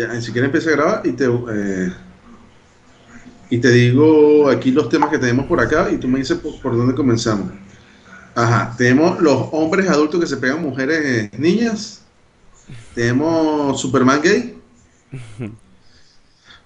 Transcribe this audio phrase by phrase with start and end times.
[0.00, 1.92] Ya, si quieres empieza a grabar y te, eh,
[3.50, 6.74] y te digo aquí los temas que tenemos por acá y tú me dices por,
[6.74, 7.52] dónde comenzamos.
[8.34, 12.00] Ajá, tenemos los hombres adultos que se pegan mujeres eh, niñas.
[12.94, 14.58] Tenemos Superman gay.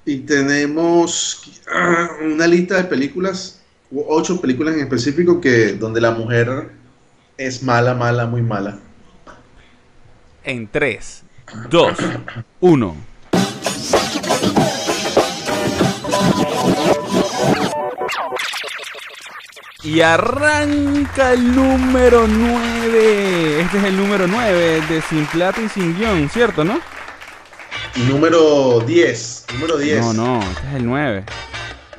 [0.07, 3.61] y tenemos ah, una lista de películas,
[3.91, 6.71] ocho películas en específico que donde la mujer
[7.37, 8.79] es mala, mala, muy mala.
[10.45, 11.25] En 3,
[11.69, 11.99] 2,
[12.61, 13.14] 1.
[19.85, 23.61] Y arranca el número 9.
[23.61, 26.81] Este es el número 9 de Sin Plata y Sin Guión, ¿cierto, no?
[28.09, 29.47] Número 10.
[29.53, 30.01] Número 10.
[30.01, 31.25] No, no, este es el 9.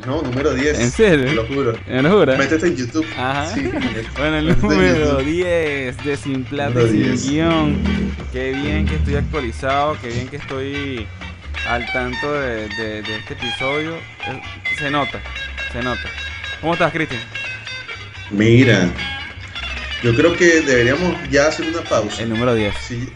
[0.08, 0.80] No, número 10.
[0.80, 1.26] ¿En serio?
[1.28, 1.78] Te lo juro.
[1.88, 2.38] ¿Me lo juro?
[2.38, 3.06] Métete en YouTube.
[3.18, 3.54] Ajá.
[3.54, 3.72] Sí,
[4.18, 7.78] bueno, el número 10 de Sin Plata y Sin Guión.
[8.34, 11.08] Qué bien que estoy actualizado, qué bien que estoy
[11.70, 13.96] al tanto de, de, de este episodio.
[13.96, 14.42] Eh,
[14.80, 15.22] se nota,
[15.72, 16.10] se nota.
[16.62, 17.22] ¿Cómo estás, Cristian?
[18.32, 18.92] Mira,
[20.04, 22.24] yo creo que deberíamos ya hacer una pausa.
[22.24, 22.76] El número 10.
[22.76, 23.08] Si,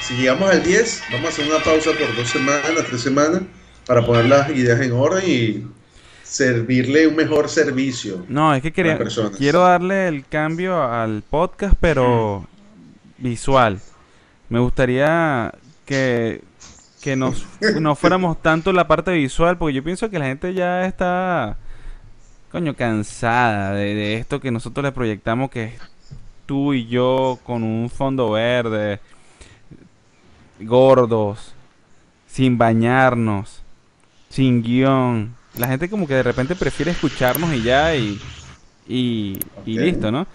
[0.00, 3.42] si llegamos al 10, vamos a hacer una pausa por dos semanas, tres semanas,
[3.86, 5.66] para poner las ideas en orden y
[6.24, 8.24] servirle un mejor servicio.
[8.28, 8.98] No, es que quería,
[9.38, 12.44] quiero darle el cambio al podcast, pero
[13.18, 13.80] visual.
[14.48, 16.42] Me gustaría que,
[17.00, 17.46] que nos,
[17.80, 21.56] no fuéramos tanto la parte visual, porque yo pienso que la gente ya está
[22.56, 25.72] coño, cansada de, esto que nosotros le proyectamos que es
[26.46, 28.98] tú y yo con un fondo verde,
[30.60, 31.52] gordos,
[32.26, 33.60] sin bañarnos,
[34.30, 35.36] sin guion.
[35.58, 38.18] La gente como que de repente prefiere escucharnos y ya y,
[38.88, 40.26] y, listo, ¿no?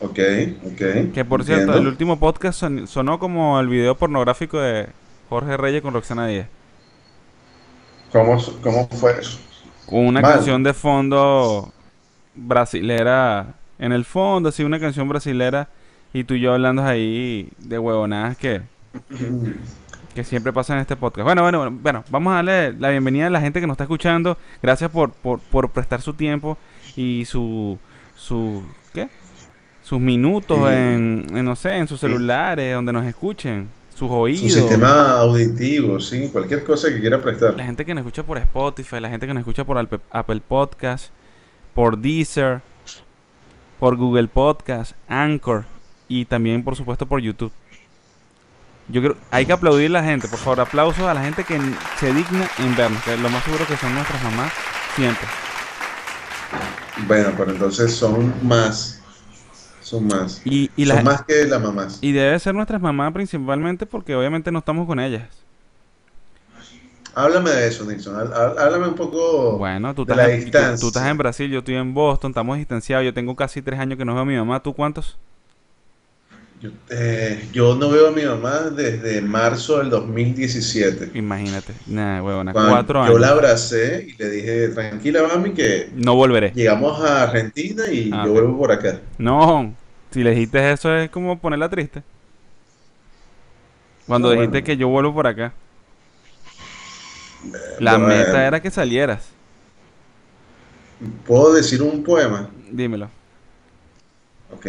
[0.00, 0.18] Ok,
[0.66, 1.14] ok.
[1.14, 4.88] Que por cierto, el último podcast sonó como el video pornográfico de
[5.30, 6.48] Jorge Reyes con Roxana Díaz.
[8.12, 9.38] ¿Cómo, cómo fue eso?
[9.86, 11.72] Con una canción de fondo
[12.34, 15.68] brasilera en el fondo, así una canción brasilera
[16.12, 18.62] y tú y yo hablando ahí de huevonadas que,
[20.14, 21.24] que siempre pasa en este podcast.
[21.24, 23.84] Bueno, bueno, bueno, bueno, vamos a darle la bienvenida a la gente que nos está
[23.84, 24.38] escuchando.
[24.62, 26.56] Gracias por, por, por prestar su tiempo
[26.96, 27.78] y su,
[28.16, 29.08] su, ¿qué?
[29.82, 34.52] Sus minutos en, en, no sé, en sus celulares, donde nos escuchen sus oídos.
[34.52, 37.54] Su sistema auditivo, sí, cualquier cosa que quiera prestar.
[37.54, 41.10] La gente que nos escucha por Spotify, la gente que nos escucha por Apple Podcast,
[41.74, 42.60] por Deezer,
[43.78, 45.64] por Google Podcast, Anchor
[46.08, 47.52] y también, por supuesto, por YouTube.
[48.88, 51.58] Yo creo, hay que aplaudir a la gente, por favor, aplausos a la gente que
[51.98, 54.52] se digna en vernos, que lo más seguro que son nuestras mamás
[54.94, 55.26] siempre.
[57.06, 59.00] Bueno, pero entonces son más
[59.84, 60.40] son más.
[60.44, 61.98] Y, Son más que las mamás.
[62.00, 65.28] Y debe ser nuestras mamás principalmente porque obviamente no estamos con ellas.
[67.14, 68.32] Háblame de eso, Nilsson.
[68.32, 70.80] Háblame un poco bueno, tú de estás, la distancia.
[70.80, 73.04] Tú, estás en Brasil, yo estoy en Boston, estamos distanciados.
[73.04, 74.62] Yo tengo casi tres años que no veo a mi mamá.
[74.62, 75.18] ¿Tú cuántos?
[76.64, 81.10] Yo, eh, yo no veo a mi mamá desde marzo del 2017.
[81.12, 81.74] Imagínate.
[81.86, 82.54] Nada, huevona.
[82.54, 83.12] Cuatro años.
[83.12, 85.90] Yo la abracé y le dije, tranquila, mami, que...
[85.94, 86.52] No volveré.
[86.54, 88.98] Llegamos a Argentina y ah, yo vuelvo por acá.
[89.18, 89.74] No,
[90.10, 92.02] si le dijiste eso es como ponerla triste.
[94.06, 95.52] Cuando dijiste que yo vuelvo por acá.
[97.78, 99.28] La meta era que salieras.
[101.26, 102.48] ¿Puedo decir un poema?
[102.70, 103.10] Dímelo.
[104.50, 104.66] Ok.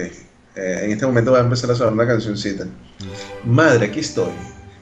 [0.55, 2.65] Eh, en este momento va a empezar a sonar una cancioncita.
[3.43, 4.31] Madre, aquí estoy.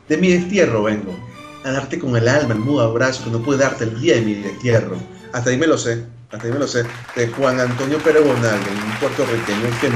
[0.08, 1.16] De mi destierro vengo.
[1.64, 4.22] A darte con el alma el mudo abrazo que no puede darte el día de
[4.22, 4.98] mi destierro.
[5.32, 6.06] Hasta ahí me lo sé.
[6.32, 6.84] Hasta ahí me lo sé.
[7.16, 9.90] De Juan Antonio Pérez un puertorriqueño que,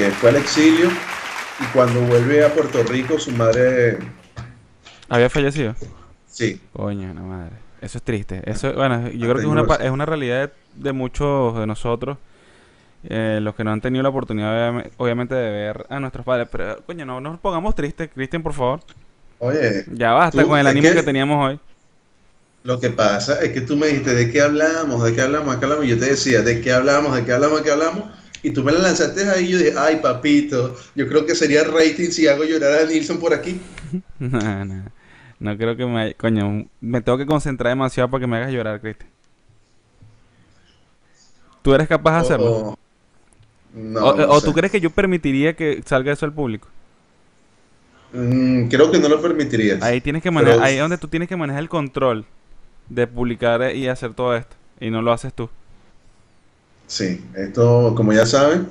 [0.00, 0.88] que fue al exilio
[1.60, 3.98] y cuando vuelve a Puerto Rico su madre...
[5.08, 5.74] ¿Había fallecido?
[6.26, 6.60] Sí.
[6.72, 7.56] Coño, no madre.
[7.80, 8.42] Eso es triste.
[8.44, 12.18] Eso, bueno, yo creo que es una, es una realidad de muchos de nosotros
[13.08, 16.48] eh, los que no han tenido la oportunidad, obviamente, de ver a nuestros padres.
[16.50, 18.80] Pero, coño, no nos pongamos tristes, Cristian, por favor.
[19.38, 19.84] Oye.
[19.92, 21.60] Ya basta con el ánimo que, teníamos hoy.
[22.62, 25.04] Lo que pasa es que tú me dijiste, ¿de qué hablamos?
[25.04, 25.54] ¿De qué hablamos?
[25.54, 25.84] ¿De qué hablamos?
[25.84, 27.14] Y yo te decía, ¿de qué hablamos?
[27.14, 27.58] ¿De qué hablamos?
[27.58, 28.04] ¿De qué hablamos?
[28.42, 31.64] Y tú me la lanzaste ahí y yo dije, ay, papito, yo creo que sería
[31.64, 33.60] rating si hago llorar a Nilsson por aquí.
[34.18, 34.84] no, no.
[35.40, 36.14] No creo que me...
[36.14, 39.10] Coño, me tengo que concentrar demasiado para que me hagas llorar, Cristian.
[41.60, 42.50] ¿Tú eres capaz de hacerlo?
[42.50, 42.78] Oh,
[44.00, 46.68] o, tú crees que yo permitiría que salga eso al público?
[48.12, 49.82] Mm, creo que no lo permitirías.
[49.82, 52.24] Ahí tienes que manejar, ahí es donde tú tienes que manejar el control
[52.88, 54.54] de publicar y hacer todo esto.
[54.80, 55.48] Y no lo haces tú.
[56.86, 58.68] Sí, esto, como ya saben,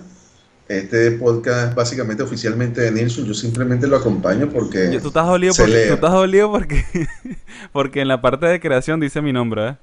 [0.69, 4.91] Este podcast básicamente oficialmente de Nilsson, yo simplemente lo acompaño porque...
[4.94, 5.88] Yo- Tú estás dolido lee.
[5.89, 6.85] tú estás dolido porque,
[7.73, 9.75] porque en la parte de creación dice mi nombre, ¿eh?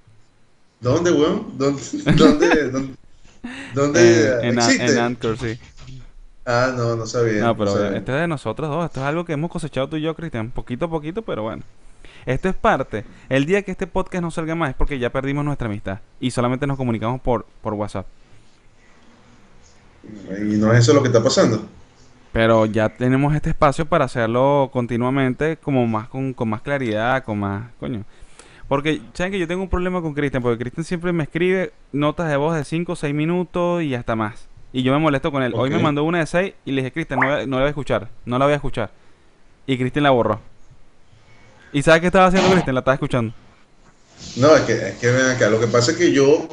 [0.81, 1.53] ¿Dónde, weón?
[1.59, 1.83] ¿Dónde?
[2.17, 2.71] ¿Dónde?
[2.71, 2.95] ¿Dónde?
[3.75, 4.93] Dónde En, existe?
[4.93, 5.59] en Anchor, sí.
[6.45, 7.43] Ah, no, no sabía.
[7.43, 7.99] No, pero sabía.
[7.99, 8.85] este es de nosotros dos.
[8.87, 10.51] Esto es algo que hemos cosechado tú y yo, Cristian.
[10.51, 11.63] Poquito a poquito, pero bueno.
[12.27, 13.05] Esto es parte.
[13.29, 16.01] El día que este podcast no salga más es porque ya perdimos nuestra amistad.
[16.19, 18.07] Y solamente nos comunicamos por, por WhatsApp.
[20.05, 21.67] Y no es eso lo que está pasando.
[22.33, 27.39] Pero ya tenemos este espacio para hacerlo continuamente, como más con, con más claridad, con
[27.41, 27.71] más.
[27.81, 28.05] Coño.
[28.71, 30.45] Porque, ¿saben que yo tengo un problema con Cristian?
[30.45, 34.15] Porque Cristian siempre me escribe notas de voz de 5 o 6 minutos y hasta
[34.15, 34.47] más.
[34.73, 35.53] Y yo me molesto con él.
[35.57, 37.67] Hoy me mandó una de 6 y le dije, Cristian, no, la- no la voy
[37.67, 38.09] a escuchar.
[38.25, 38.93] No la voy a escuchar.
[39.67, 40.41] Y Cristian la borró.
[41.73, 42.75] ¿Y sabes qué estaba haciendo Cristian?
[42.77, 43.35] La estaba escuchando.
[44.37, 45.51] No, es que, es que ven acá.
[45.51, 46.47] Lo que pasa es que yo,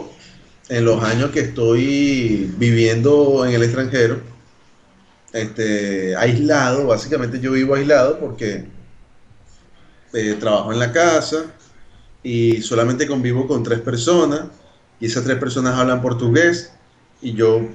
[0.69, 4.21] en los años que estoy viviendo en el extranjero,
[5.33, 8.65] este, aislado, básicamente yo vivo aislado porque
[10.15, 11.45] eh, trabajo en la casa
[12.23, 14.47] y solamente convivo con tres personas
[14.99, 16.71] y esas tres personas hablan portugués
[17.21, 17.67] y yo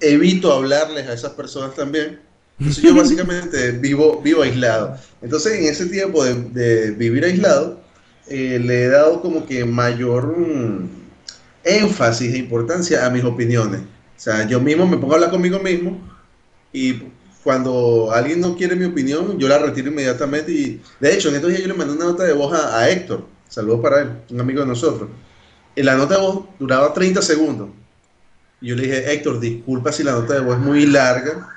[0.00, 2.20] evito hablarles a esas personas también.
[2.58, 4.96] Entonces yo básicamente vivo, vivo aislado.
[5.22, 7.80] Entonces en ese tiempo de, de vivir aislado,
[8.28, 10.88] eh, le he dado como que mayor mm,
[11.64, 13.80] énfasis e importancia a mis opiniones.
[13.80, 15.98] O sea, yo mismo me pongo a hablar conmigo mismo
[16.72, 17.02] y
[17.42, 20.52] cuando alguien no quiere mi opinión, yo la retiro inmediatamente.
[20.52, 22.90] Y de hecho, en estos días yo le mandé una nota de voz a, a
[22.90, 23.24] Héctor.
[23.48, 25.08] Saludos para él, un amigo de nosotros.
[25.74, 27.70] Y la nota de voz duraba 30 segundos.
[28.60, 31.48] Y yo le dije, Héctor, disculpa si la nota de voz es muy larga,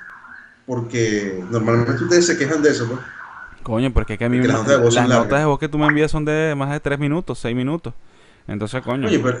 [0.66, 3.00] porque normalmente ustedes se quejan de eso, ¿no?
[3.62, 5.58] Coño, porque es que a mí me- las notas de voz las notas de voz
[5.58, 7.94] que tú me envías son de más de 3 minutos, 6 minutos.
[8.48, 9.06] Entonces, coño.
[9.06, 9.40] Oye, pero,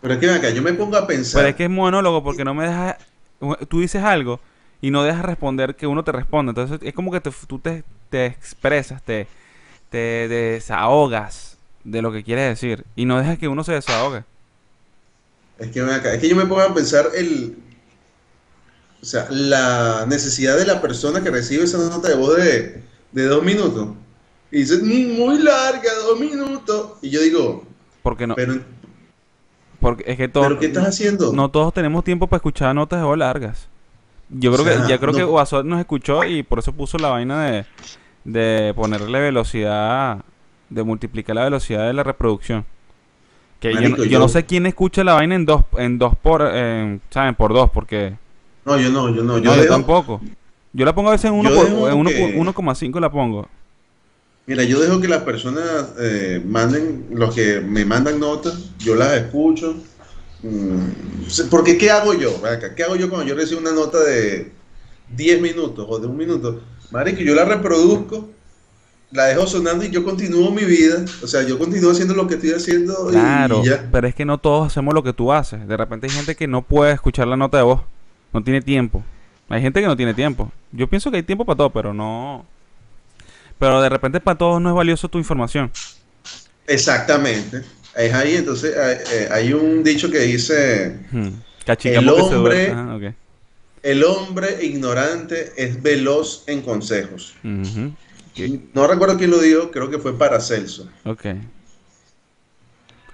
[0.00, 1.40] pero es que acá, yo me pongo a pensar.
[1.40, 2.96] Pero es que es monólogo porque no me dejas.
[3.68, 4.40] Tú dices algo
[4.80, 6.50] y no dejas responder que uno te responda.
[6.50, 9.26] Entonces es como que te- tú te, te expresas, te,
[9.90, 11.55] te desahogas
[11.86, 14.24] de lo que quieres decir y no dejas que uno se desahogue.
[15.58, 17.56] Es que acá, es que yo me pongo a pensar el,
[19.00, 23.24] o sea, la necesidad de la persona que recibe esa nota de voz de, de
[23.24, 23.88] dos minutos.
[24.50, 26.92] Y dice, "Mm, muy larga, dos minutos.
[27.02, 27.64] Y yo digo,
[28.02, 28.34] Porque no.
[28.34, 28.60] pero,
[29.80, 31.32] Porque es que todo, pero ¿qué estás haciendo?
[31.32, 33.68] no todos tenemos tiempo para escuchar notas de voz largas.
[34.28, 35.22] Yo creo O sea, que, ya creo que.
[35.22, 37.66] Guasot nos escuchó y por eso puso la vaina de,
[38.24, 40.24] de ponerle velocidad,
[40.70, 42.64] de multiplicar la velocidad de la reproducción.
[43.60, 45.98] Que yo, Marico, no- yo yo- no sé quién escucha la vaina en dos, en
[45.98, 47.34] dos por, en, ¿saben?
[47.34, 48.14] Por dos, porque
[48.64, 50.20] No, yo no, yo no, yo, no, yo dejo- tampoco.
[50.72, 53.00] Yo la pongo a veces en uno Yo por, dejo en uno que- por 1,5
[53.00, 53.48] la pongo.
[54.46, 59.12] Mira, yo dejo que las personas eh, manden, los que me mandan notas, yo las
[59.14, 59.76] escucho.
[60.42, 60.78] Mm,
[61.50, 62.30] porque ¿qué hago yo?
[62.76, 64.52] ¿Qué hago yo cuando yo recibo una nota de
[65.16, 66.60] 10 minutos o de un minuto?
[66.90, 68.28] Marico, yo la reproduzco,
[69.12, 71.04] la dejo sonando y yo continúo mi vida.
[71.22, 73.88] O sea, yo continúo haciendo lo que estoy haciendo Claro, y ya.
[73.90, 75.66] pero es que no todos hacemos lo que tú haces.
[75.66, 77.80] De repente hay gente que no puede escuchar la nota de voz.
[78.32, 79.02] No tiene tiempo.
[79.48, 80.50] Hay gente que no tiene tiempo.
[80.72, 82.44] Yo pienso que hay tiempo para todo, pero no.
[83.58, 85.70] Pero de repente para todos no es valioso tu información.
[86.66, 87.62] Exactamente.
[87.96, 91.28] Es ahí, entonces hay, eh, hay un dicho que dice, Hmm.
[91.84, 92.70] El hombre-.
[92.70, 93.02] Ajá, ok.
[93.82, 97.34] el hombre ignorante es veloz en consejos.
[98.74, 100.88] No recuerdo quién lo dijo, creo que fue Paracelso.
[101.04, 101.24] Ok.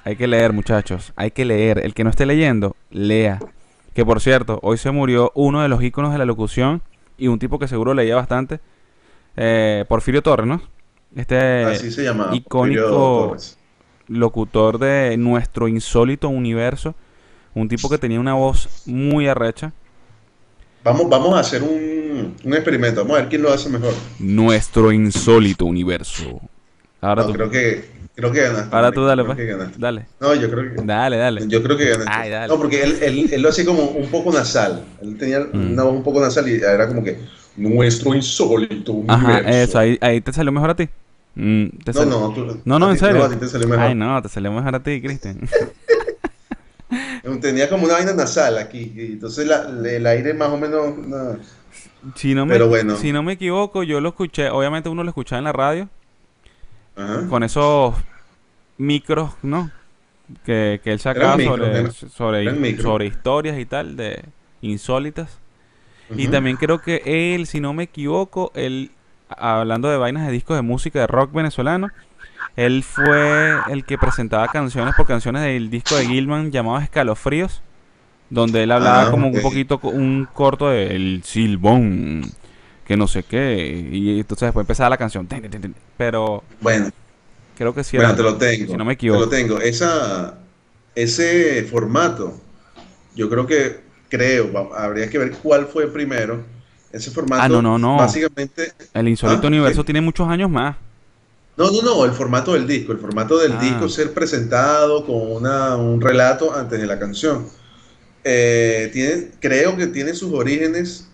[0.04, 1.12] Hay que leer, muchachos.
[1.16, 1.78] Hay que leer.
[1.84, 3.38] El que no esté leyendo, lea.
[3.94, 6.82] Que por cierto, hoy se murió uno de los íconos de la locución
[7.18, 8.60] y un tipo que seguro leía bastante.
[9.36, 10.60] eh, Porfirio Torres, ¿no?
[11.14, 12.34] Este Así se llamaba.
[12.34, 13.36] icónico-
[14.08, 16.94] locutor de nuestro insólito universo.
[17.54, 19.72] Un tipo que tenía una voz muy arrecha.
[20.84, 23.02] Vamos, vamos a hacer un, un experimento.
[23.02, 23.92] Vamos a ver quién lo hace mejor.
[24.18, 26.40] Nuestro insólito universo.
[27.00, 27.34] Ahora No, tú.
[27.34, 27.84] creo que,
[28.14, 28.74] creo que ganaste.
[28.76, 29.38] Ahora tú dale, pues.
[29.78, 30.06] Dale.
[30.20, 31.46] No, yo creo que, Dale, dale.
[31.48, 32.10] yo creo que ganaste.
[32.12, 32.48] Ay, dale.
[32.48, 34.84] No, porque él, él, él lo hacía como un poco nasal.
[35.00, 35.72] Él tenía Mm.
[35.72, 37.18] una voz un poco nasal y era como que
[37.56, 39.14] nuestro insólito universo.
[39.28, 40.88] Ajá, eso, ahí, ahí te salió mejor a ti.
[41.34, 43.28] Mm, No, no, tú- No, no, en serio.
[43.28, 43.84] te salió mejor.
[43.86, 45.40] Ay, no, te salió mejor a ti, Cristian.
[47.40, 48.92] Tenía como una vaina nasal aquí.
[48.96, 50.96] Y entonces la- el aire más o menos.
[50.98, 51.36] no.
[52.16, 52.96] Si no, me, Pero bueno.
[52.96, 55.88] si no me equivoco, yo lo escuché, obviamente uno lo escuchaba en la radio,
[56.96, 57.28] Ajá.
[57.28, 57.94] con esos
[58.76, 59.70] micros, ¿no?
[60.44, 64.24] Que, que él sacaba sobre, sobre, historias y tal, de
[64.62, 65.38] insólitas.
[66.16, 67.02] Y también creo que
[67.34, 68.90] él, si no me equivoco, él,
[69.28, 71.88] hablando de vainas de discos de música de rock venezolano,
[72.56, 77.62] él fue el que presentaba canciones por canciones del disco de Gilman llamado Escalofríos,
[78.30, 82.36] donde él hablaba Ah, como un poquito, un corto de El Silbón,
[82.84, 85.28] que no sé qué, y entonces después empezaba la canción,
[85.96, 86.90] pero Bueno,
[87.56, 88.72] creo que sí bueno, era, te lo tengo.
[88.72, 89.24] si no me Te equivoco.
[89.24, 89.60] lo tengo.
[89.60, 90.38] Esa,
[90.94, 92.40] ese formato,
[93.14, 96.44] yo creo que, creo, habría que ver cuál fue primero.
[96.92, 97.96] Ese formato, Ah, no, no, no.
[97.96, 100.76] básicamente, El Insólito Ah, Universo tiene muchos años más.
[101.56, 103.60] No, no, no, el formato del disco, el formato del Ah.
[103.60, 107.46] disco ser presentado con una, un relato antes de la canción.
[108.24, 111.08] Eh, tiene, creo que tiene sus orígenes,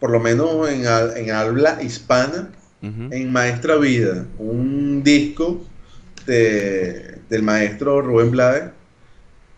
[0.00, 0.84] por lo menos en,
[1.16, 2.50] en habla hispana,
[2.84, 5.64] en Maestra Vida, un disco
[6.26, 8.64] de- del maestro Rubén Blades,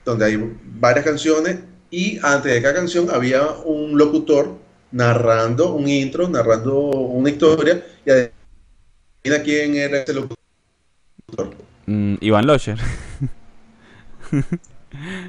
[0.04, 1.56] donde hay varias canciones
[1.90, 4.56] y antes de cada canción había un locutor
[4.92, 8.10] narrando un intro, narrando una historia y
[9.43, 10.37] quién era ese locutor.
[11.87, 12.78] Mm, Iván Locher.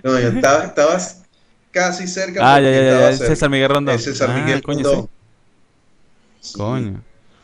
[0.03, 1.23] No, yo estaba- estabas
[1.71, 2.39] casi cerca.
[2.55, 3.25] Ah, ya, ya, ya, cerca.
[3.33, 3.97] César Miguel Rondón.
[3.99, 5.09] César Ah, Miguel coño, Rondón.
[6.39, 6.53] sí.
[6.57, 7.01] Coño.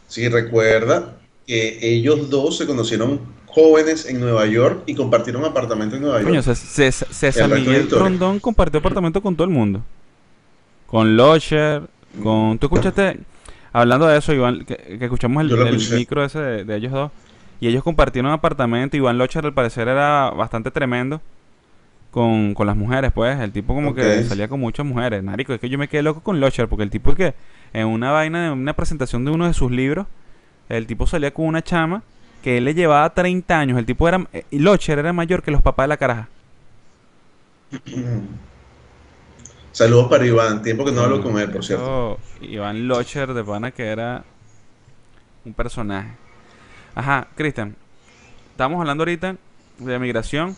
[0.08, 1.18] Sí, recuerda
[1.48, 6.30] que ellos dos se conocieron jóvenes en Nueva York y compartieron apartamento en Nueva York.
[6.30, 7.90] Coño, Cés- Cés- César de Miguel.
[7.90, 9.82] Rondón compartió apartamento con todo el mundo.
[10.86, 11.82] Con Locher,
[12.22, 12.60] con...
[12.60, 13.20] ¿Tú escuchaste?
[13.74, 17.12] Hablando de eso, Iván, que, que escuchamos el, micro ese de, de ellos dos.
[17.60, 18.98] Y ellos compartieron apartamento.
[18.98, 21.22] Iván Locher al parecer era bastante tremendo
[22.10, 23.40] con, con las mujeres, pues.
[23.40, 25.24] El tipo como que salía con muchas mujeres.
[25.24, 27.34] Marico, es que yo me quedé loco con Locher porque el tipo es que
[27.74, 30.08] en una vaina, en una presentación de uno de sus libros,
[30.70, 32.04] el tipo salía con una chama
[32.44, 33.78] que él le llevaba 30 años.
[33.78, 34.26] El tipo era...
[34.34, 36.28] eh, Locher era mayor que los papás de la caraja.
[39.72, 42.20] Saludos para Iván, tiempo que no hablo Mm, con él, por cierto.
[42.42, 44.24] Iván Locher de pana que era
[45.46, 46.12] un personaje.
[46.94, 47.76] Ajá, Cristian.
[48.52, 49.38] Estamos hablando ahorita
[49.80, 50.56] de migración.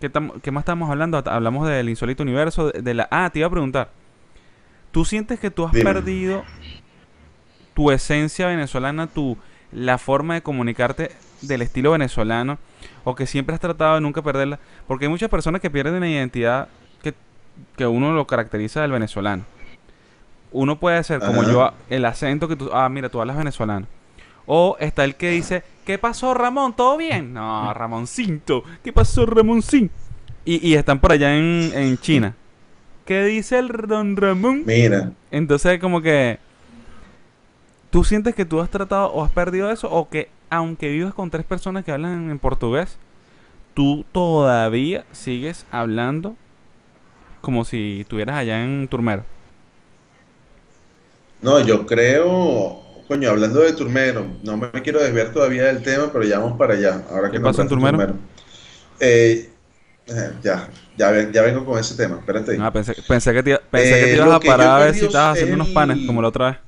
[0.00, 1.22] ¿Qué, más estamos hablando?
[1.26, 3.08] Hablamos del insólito universo, de, de la...
[3.10, 3.88] Ah, te iba a preguntar.
[4.90, 5.84] ¿Tú sientes que tú has Dime.
[5.84, 6.44] perdido
[7.74, 9.38] tu esencia venezolana, tu
[9.72, 12.58] la forma de comunicarte del estilo venezolano
[13.04, 14.58] o que siempre has tratado de nunca perderla?
[14.86, 16.68] Porque hay muchas personas que pierden la identidad
[17.76, 19.44] que, uno lo caracteriza del venezolano.
[20.52, 21.52] Uno puede ser como Ajá.
[21.52, 23.86] yo, el acento que tú, ah, mira, tú hablas venezolano.
[24.46, 26.74] O está el que dice, ¿qué pasó Ramón?
[26.74, 27.34] ¿Todo bien?
[27.34, 29.90] No, Ramoncito, ¿qué pasó Ramoncín?
[30.44, 32.34] Y, y están por allá en, en China.
[33.06, 34.64] ¿Qué dice el don Ramón?
[34.66, 36.40] Mira, Entonces, como que.
[37.90, 39.88] ¿Tú sientes que tú has tratado o has perdido eso?
[39.90, 42.98] O que, aunque vivas con tres personas que hablan en portugués,
[43.74, 46.34] tú todavía sigues hablando
[47.46, 49.24] como si estuvieras allá en Turmero.
[51.40, 56.24] no, yo creo, coño, hablando de Turmero, no me quiero desviar todavía del tema, pero
[56.24, 57.04] ya vamos para allá.
[57.10, 58.04] Ahora ¿Qué que pasó en Turmero?
[59.00, 59.54] Eh,
[60.06, 62.52] eh, ya, ya, ven- ya vengo con ese tema, espérate.
[62.52, 62.64] ahí.
[62.64, 65.04] Ah, pensé, pensé que te, pensé que te Eh, ibas a parar a ver si
[65.04, 66.58] estabas es haciendo unos panes como la otra vez.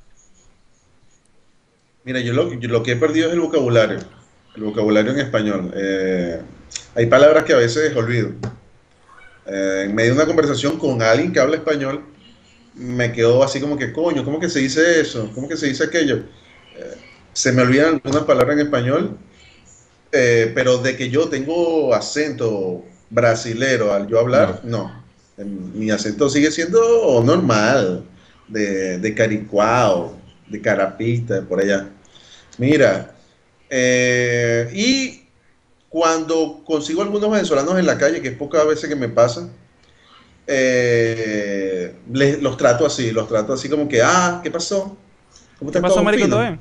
[2.03, 3.99] Mira, yo lo, yo lo que he perdido es el vocabulario,
[4.55, 5.71] el vocabulario en español.
[5.75, 6.41] Eh,
[6.95, 8.31] hay palabras que a veces olvido.
[9.51, 12.05] Eh, en medio de una conversación con alguien que habla español,
[12.75, 15.31] me quedo así como que, coño, ¿cómo que se dice eso?
[15.35, 16.17] ¿Cómo que se dice aquello?
[16.75, 16.95] Eh,
[17.33, 19.17] se me olvidan algunas palabras en español,
[20.11, 25.05] eh, pero de que yo tengo acento brasilero al yo hablar, no.
[25.37, 28.05] En- Mi acento sigue siendo normal,
[28.47, 31.89] de, de caricuao, de carapista, por allá.
[32.57, 33.15] Mira,
[33.69, 35.18] eh, y
[35.89, 39.49] cuando consigo algunos venezolanos en la calle, que es pocas veces que me pasa,
[40.47, 44.97] eh, les- los trato así, los trato así como que, ah, ¿qué pasó?
[45.59, 46.27] ¿Cómo ¿Qué está pasó, Marico?
[46.27, 46.59] fino?" ¿Todo bien?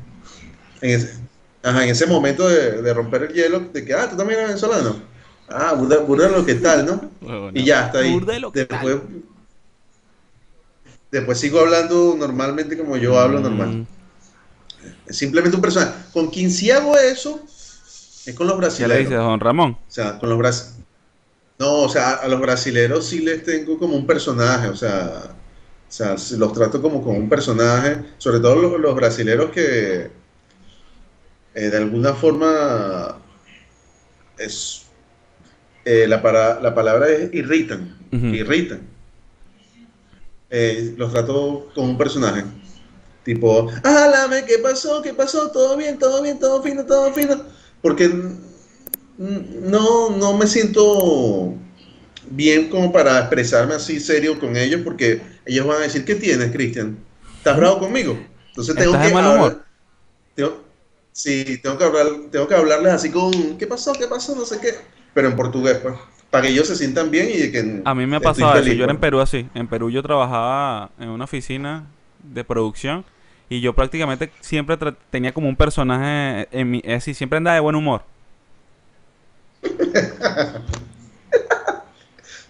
[0.80, 1.20] En ese,
[1.62, 4.50] ajá, en ese momento de, de romper el hielo, de que, ah, tú también eres
[4.50, 5.02] venezolano.
[5.48, 7.10] Ah, burda, burda lo que tal, ¿no?
[7.54, 8.14] Y ya, está ahí.
[8.14, 8.96] Burda lo que Después,
[11.10, 13.84] después sigo hablando normalmente como yo hablo Mm, normal.
[15.06, 15.92] Es simplemente un personaje.
[16.12, 17.42] Con quien sí hago eso
[18.30, 18.98] es con los ¿Qué le brasileños.
[18.98, 19.72] dices, don Ramón?
[19.72, 20.76] O sea, con los bras...
[21.58, 25.34] No, o sea, a los brasileros sí les tengo como un personaje, o sea,
[25.88, 30.10] o sea, los trato como con un personaje, sobre todo los, los brasileros que
[31.54, 33.18] eh, de alguna forma
[34.38, 34.86] es
[35.84, 38.82] eh, la, para- la palabra es irritan, irritan.
[40.50, 42.44] Eh, los trato como un personaje.
[43.24, 45.02] Tipo, álame, ¿qué pasó?
[45.02, 45.50] ¿Qué pasó?
[45.50, 45.98] ¿Todo bien?
[45.98, 46.38] ¿Todo bien?
[46.38, 46.84] ¿Todo fino?
[46.86, 47.36] ¿Todo fino?
[47.82, 48.10] Porque
[49.18, 51.54] no, no me siento
[52.30, 56.52] bien como para expresarme así serio con ellos porque ellos van a decir, ¿qué tienes,
[56.52, 56.98] Cristian?
[57.36, 58.18] ¿Estás bravo conmigo?
[58.48, 59.64] Entonces tengo ¿Estás de que mal hablar- humor?
[60.34, 60.64] tengo-
[61.12, 63.92] sí, tengo que hablar, tengo que hablarles así con, ¿qué pasó?
[63.92, 64.34] ¿Qué pasó?
[64.34, 64.74] No sé qué.
[65.14, 65.94] Pero en portugués, pues.
[66.30, 68.68] para que ellos se sientan bien y que A mí me ha pasado eso.
[68.72, 69.08] Yo era en pues.
[69.08, 69.48] Perú así.
[69.54, 71.86] En Perú yo trabajaba en una oficina
[72.22, 73.04] de producción
[73.48, 74.76] y yo prácticamente siempre
[75.10, 76.78] tenía como un personaje en mi...
[76.78, 78.02] Es decir, siempre andaba de buen humor.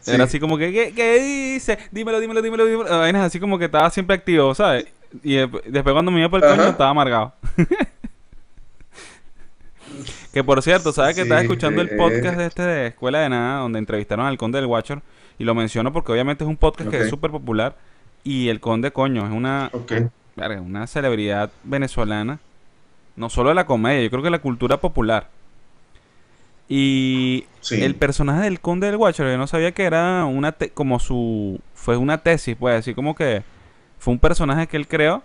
[0.00, 0.14] Sí.
[0.14, 1.76] Era así como que, ¿qué, qué dice?
[1.90, 2.98] Dímelo, dímelo, dímelo, dímelo.
[2.98, 4.86] Vainas así como que estaba siempre activo, ¿sabes?
[5.22, 7.34] Y de- después cuando me iba por el coño estaba amargado.
[10.32, 13.18] que por cierto, ¿sabes que Sí, estaba escuchando el eh, podcast de este de Escuela
[13.20, 15.02] de Nada, donde entrevistaron al Conde del Watcher?
[15.38, 17.76] Y lo menciono porque obviamente es un podcast que es súper popular.
[18.24, 19.92] Y el Conde, coño, es una, Ok.
[20.38, 22.38] Verga, una celebridad venezolana.
[23.16, 25.28] No solo de la comedia, yo creo que de la cultura popular.
[26.68, 27.82] Y Sí.
[27.82, 31.60] el personaje del conde del Watcher, yo no sabía que era una te- como su
[31.74, 33.42] fue una tesis, pues así como que
[33.98, 35.22] fue un personaje que él creó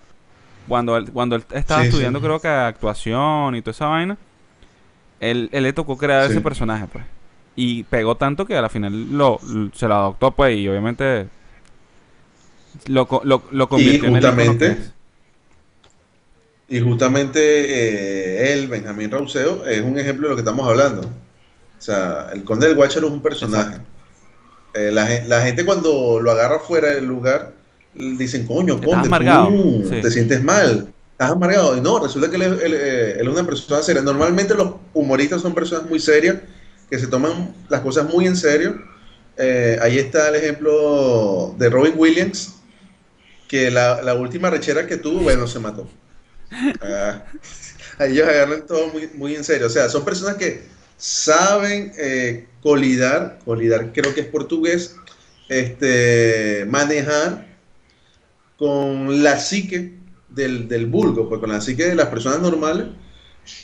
[0.67, 1.89] cuando él, cuando él estaba Sí, sí.
[1.89, 4.17] estudiando creo que actuación y toda esa vaina.
[5.19, 7.03] Él, él le tocó crear ese personaje, pues.
[7.55, 9.39] Y pegó tanto que a la final lo,
[9.73, 11.27] se lo adoptó, pues, y obviamente
[12.87, 14.93] lo, lo, lo convirtió en el ícono que justamente- es.
[16.69, 21.01] Y justamente eh, él, Benjamín Rauseo, es un ejemplo de lo que estamos hablando.
[21.01, 23.77] O sea, el conde del Guácharo es un personaje.
[24.73, 27.53] Eh, la, la gente cuando lo agarra fuera del lugar,
[27.93, 29.49] dicen, coño, conde, amargado".
[29.49, 30.01] tú Sí.
[30.01, 31.77] te sientes mal, estás amargado.
[31.77, 34.01] Y no, resulta que él, es- él, eh, él es una persona seria.
[34.01, 36.37] Normalmente los humoristas son personas muy serias,
[36.89, 38.75] que se toman las cosas muy en serio.
[39.37, 42.55] Eh, ahí está el ejemplo de Robin Williams,
[43.47, 45.87] que la, la última rechera que tuvo, bueno, se mató.
[46.81, 47.25] Ah,
[47.99, 49.67] ellos agarran todo muy, muy en serio.
[49.67, 50.63] O sea, son personas que
[50.97, 54.95] saben eh, colidar, colidar creo que es portugués,
[55.49, 57.47] este, manejar
[58.57, 62.87] con la psique del, del vulgo, pues con la psique de las personas normales,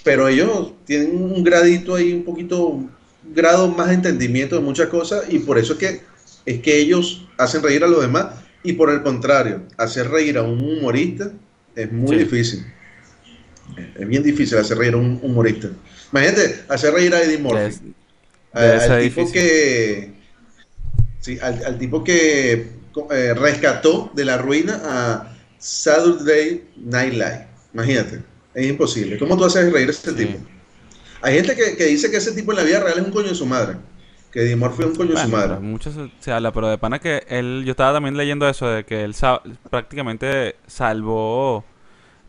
[0.04, 4.88] pero ellos tienen un gradito ahí, un poquito, un grado más de entendimiento de muchas
[4.90, 6.02] cosas y por eso es que,
[6.46, 8.28] es que ellos hacen reír a los demás
[8.64, 11.32] y por el contrario, hacer reír a un humorista
[11.76, 12.20] es muy Sí.
[12.20, 12.66] difícil.
[13.98, 15.70] Es bien difícil hacer reír a un humorista.
[16.12, 17.66] Imagínate, hacer reír a Eddie Murphy.
[17.66, 17.82] Es-
[18.54, 19.34] A- debe al tipo difícil.
[19.34, 20.12] que
[21.20, 22.68] sí, al, al tipo que
[23.12, 27.48] eh, rescató de la ruina a Saturday Night Live.
[27.74, 28.22] Imagínate,
[28.56, 29.18] es imposible.
[29.20, 30.16] ¿Cómo tú haces reír a ese Sí.
[30.16, 30.40] tipo?
[31.22, 33.28] Hay gente que, que dice que ese tipo en la vida real es un coño
[33.30, 33.76] de su madre.
[34.32, 35.60] Que Eddie Murphy es un coño de su madre.
[35.60, 39.04] mucho se, habla, pero de pana que él, yo estaba también leyendo eso, de que
[39.04, 39.16] él
[39.70, 41.66] prácticamente salvó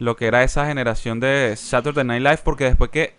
[0.01, 3.15] lo que era esa generación de Saturday Night Live, porque después que,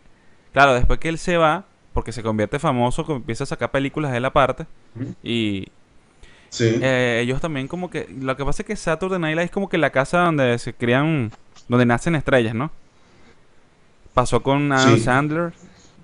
[0.51, 1.63] claro, después que él se va,
[1.93, 4.65] porque se convierte famoso, que empieza a sacar películas de él aparte,
[4.99, 5.15] Ujú.
[5.23, 5.69] y
[6.49, 6.65] Sí.
[6.81, 9.69] eh, ellos también como que, lo que pasa es que Saturday Night Live es como
[9.69, 11.31] que la casa donde se crían,
[11.69, 12.71] donde nacen estrellas, ¿no?
[14.13, 14.99] Pasó con Adam Sí.
[15.01, 15.53] Sandler,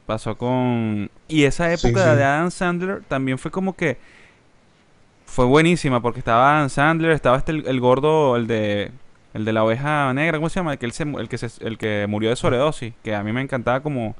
[0.05, 1.09] pasó con...
[1.27, 2.17] Y esa época sí.
[2.17, 3.97] de Adam Sandler también fue como que...
[5.25, 8.91] Fue buenísima porque estaba Adam Sandler, estaba este el, el gordo, el de
[9.37, 10.73] el de la oveja negra, ¿cómo se llama?
[10.73, 13.23] El que él se mu- el que se- el que murió de sobredosis, que a
[13.23, 14.15] mí me encantaba como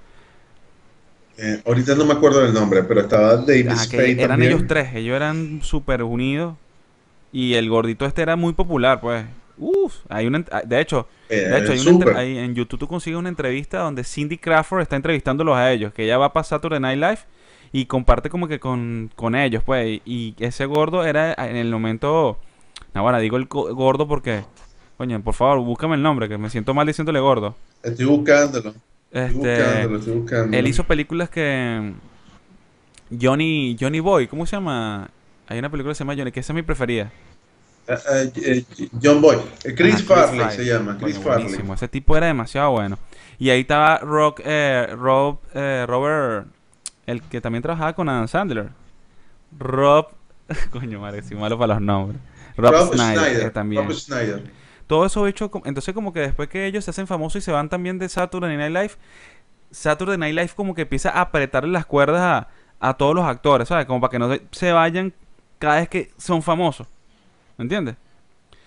[1.38, 4.52] Eh, ahorita no me acuerdo del nombre, pero estaba David Ajá, Spade eran también.
[4.54, 6.56] ellos tres, ellos eran súper unidos
[7.32, 9.26] y el gordito este era muy popular, pues.
[9.60, 12.16] Uf, hay una, de hecho, Eh, de hecho hay una entre- súper.
[12.16, 16.06] hay- en YouTube tú consigues una entrevista donde Cindy Crawford está entrevistándolos a ellos, que
[16.06, 17.20] ella va a pasar Saturday Night Live
[17.72, 20.02] y comparte como que con, con ellos, pues.
[20.06, 22.40] Y, y ese gordo era en el momento,
[22.96, 24.44] no, bueno, digo el go- gordo porque,
[24.98, 27.56] coño, por favor, búscame el nombre, que me siento mal diciéndole gordo.
[27.84, 28.74] Estoy buscándolo.
[29.12, 30.58] Estoy Este, buscándolo, estoy buscándolo.
[30.58, 31.94] él hizo películas que
[33.22, 35.10] Johnny Johnny Boy, ¿cómo se llama?
[35.48, 37.12] Hay una película que se llama Johnny, que esa es mi preferida.
[37.88, 38.66] Eh,
[39.02, 39.38] John Boy.
[39.78, 40.98] Chris Farley se llama.
[41.00, 41.74] Chris Coño, Farley.
[41.74, 43.00] Ese tipo era demasiado bueno.
[43.40, 46.48] Y ahí estaba Rock, eh, Rob, eh, Robert,
[47.06, 48.70] el que también trabajaba con Adam Sandler.
[49.58, 50.08] Rob,
[50.72, 52.20] coño, madre, soy malo para los nombres.
[52.58, 53.44] Rob, Rob Snyder, Schneider.
[53.44, 53.88] que también.
[53.88, 54.44] Rob Schneider.
[54.88, 57.68] Todo eso hecho, entonces como que después que ellos se hacen famosos y se van
[57.70, 58.92] también de Saturday Night Live,
[59.72, 62.48] Saturday Night Live como que empieza a apretarle las cuerdas a,
[62.90, 63.86] a todos los actores, ¿sabes?
[63.86, 65.14] Como para que no se- vayan
[65.60, 66.88] cada vez que son famosos.
[67.58, 67.96] ¿Me entiendes?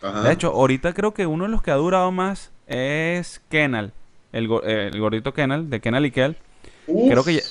[0.02, 0.22] Ajá.
[0.22, 3.92] De hecho, ahorita creo que uno de los que ha durado más es Kenal.
[4.32, 6.36] El, go- el gordito Kenal, de Kenal y Kel.
[6.86, 7.42] Creo que ya-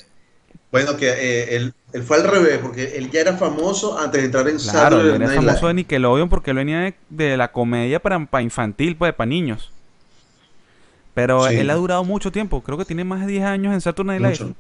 [0.72, 4.26] Bueno, que eh, él, él fue al revés, porque él ya era famoso antes de
[4.28, 5.82] entrar en Claro, Saturday él era Night famoso de Live.
[5.82, 9.72] Nickelodeon porque él venía de, de la comedia para, para infantil, pues, para niños.
[11.16, 11.56] Pero Sí.
[11.56, 12.62] él ha durado mucho tiempo.
[12.62, 14.54] Creo que tiene más de 10 años en Saturday Night Live.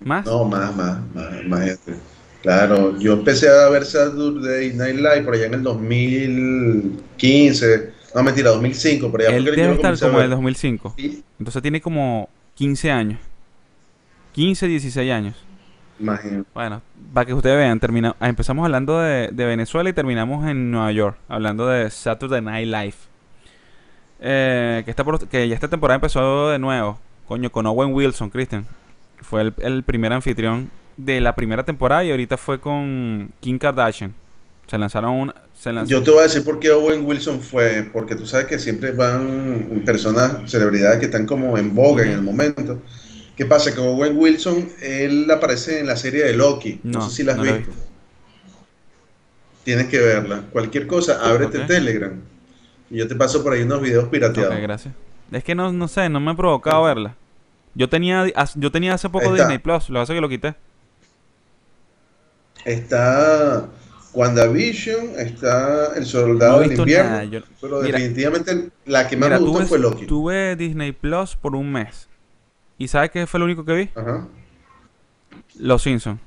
[0.00, 0.24] ¿Más?
[0.26, 1.78] No, más, más, más, más.
[2.40, 7.92] Claro, yo empecé a ver Saturday Night Live por allá en el 2015.
[8.14, 10.30] No, mentira, 2005, por allá él debe estar como en el ver.
[10.30, 10.94] 2005.
[10.96, 13.20] Y- Entonces tiene como 15 años.
[14.32, 15.36] 15, 16 años.
[15.98, 16.44] Imagino.
[16.54, 20.70] Bueno, para que ustedes vean, termina, ah, empezamos hablando de, de Venezuela y terminamos en
[20.70, 22.94] Nueva York, hablando de Saturday Night Live.
[24.20, 28.30] Eh, que, está por- que ya esta temporada empezó de nuevo, coño, con Owen Wilson,
[28.30, 28.66] Christian.
[29.20, 34.14] Fue el, el primer anfitrión de la primera temporada y ahorita fue con Kim Kardashian.
[34.66, 35.34] Se lanzaron una...
[35.54, 38.46] Se lanzó, Yo te voy a decir por qué Owen Wilson fue, porque tú sabes
[38.46, 42.82] que siempre van personas, celebridades que están como en boga en el momento.
[43.36, 43.72] ¿Qué pasa?
[43.74, 46.80] Que Owen Wilson, él aparece en la serie de Loki.
[46.82, 47.72] No, No, sé si la has no la he visto.
[49.64, 50.42] Tienes que verla.
[50.52, 51.66] Cualquier cosa, ábrete Ok.
[51.66, 52.20] Telegram.
[52.90, 54.52] Y yo te paso por ahí unos videos pirateados.
[54.54, 54.94] Ok, gracias.
[55.30, 57.16] Es que no, no sé, no me ha provocado verla.
[57.74, 59.44] Yo tenía, yo tenía hace poco está.
[59.44, 60.54] Disney Plus, lo es que lo quité.
[62.64, 63.66] Está
[64.12, 67.22] WandaVision, está El Soldado No del Invierno.
[67.24, 67.98] yo- Pero Mira.
[67.98, 70.06] definitivamente la que más Mira, me gustó tuve, fue Loki.
[70.06, 72.08] tuve Disney Plus por un mes.
[72.78, 73.90] ¿Y sabes qué fue lo único que vi?
[73.94, 74.26] Ajá.
[75.58, 76.20] Los Simpsons.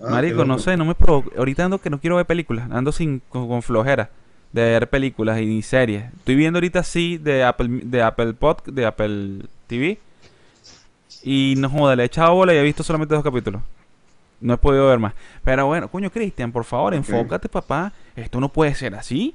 [0.00, 1.30] Ah, Marico, no sé, no me provoca.
[1.38, 2.70] Ahorita ando que no quiero ver películas.
[2.70, 4.10] Ando sin, con, con flojera
[4.52, 6.12] de ver películas y ni series.
[6.18, 9.98] Estoy viendo ahorita sí de Apple, de Apple Pod, de Apple TV.
[11.22, 13.62] Y no joda, le he echado bola y he visto solamente dos capítulos.
[14.40, 15.14] No he podido ver más.
[15.42, 17.92] Pero bueno, coño, Cristian, por favor, enfócate, papá.
[18.14, 19.34] Esto no puede ser así.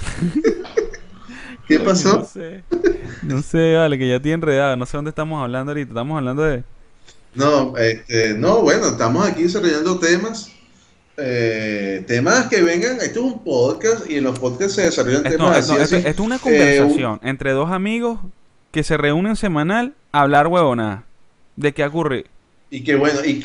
[1.68, 2.18] ¿Qué pasó?
[2.18, 2.64] No sé.
[3.22, 4.76] No sé, vale, que ya estoy enredado.
[4.76, 5.90] No sé dónde estamos hablando ahorita.
[5.90, 6.64] Estamos hablando de.
[7.34, 10.50] No, este, no, bueno, estamos aquí desarrollando temas.
[11.16, 12.96] eh, temas que vengan.
[13.00, 15.96] Esto es un podcast y en los podcasts se desarrollan Esto, temas esto- así, esto-
[15.96, 16.06] así.
[16.08, 18.18] esto es una Eh, conversación entre dos amigos
[18.72, 21.04] que se reúnen semanal a hablar huevonada.
[21.56, 22.26] ¿De qué ocurre?
[22.70, 23.44] Y que bueno, y,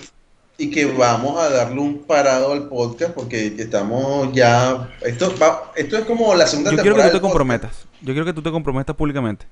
[0.58, 4.90] y que vamos a darle un parado al podcast porque estamos ya.
[5.02, 7.32] Esto, va- esto es como la segunda Yo quiero que temporada tú te podcast.
[7.34, 7.88] comprometas.
[8.02, 9.46] Yo quiero que tú te comprometas públicamente.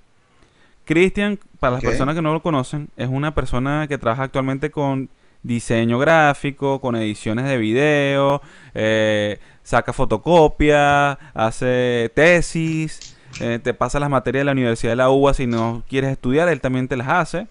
[0.85, 5.09] Cristian, para las personas que no lo conocen, es una persona que trabaja actualmente con
[5.41, 8.41] diseño gráfico, con ediciones de video,
[8.73, 15.09] eh, saca fotocopias, hace tesis, eh, te pasa las materias de la Universidad de la
[15.09, 17.47] UBA si no quieres estudiar, él también te las hace.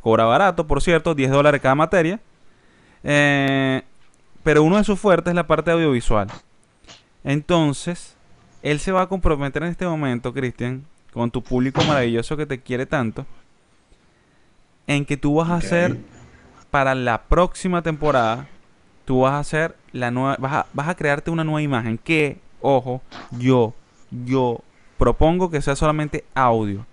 [0.00, 2.18] Cobra barato, por cierto, 10 dólares cada materia.
[3.04, 3.82] Eh,
[4.42, 6.28] pero uno de sus fuertes es la parte audiovisual.
[7.24, 8.16] Entonces,
[8.62, 12.60] él se va a comprometer en este momento, Cristian, con tu público maravilloso que te
[12.60, 13.26] quiere tanto,
[14.86, 15.98] en que tú vas a hacer
[16.70, 18.48] para la próxima temporada,
[19.04, 22.38] tú vas a hacer la nueva, vas a, vas a crearte una nueva imagen que,
[22.60, 23.74] ojo, yo,
[24.10, 24.60] yo
[24.98, 26.86] propongo que sea solamente audio.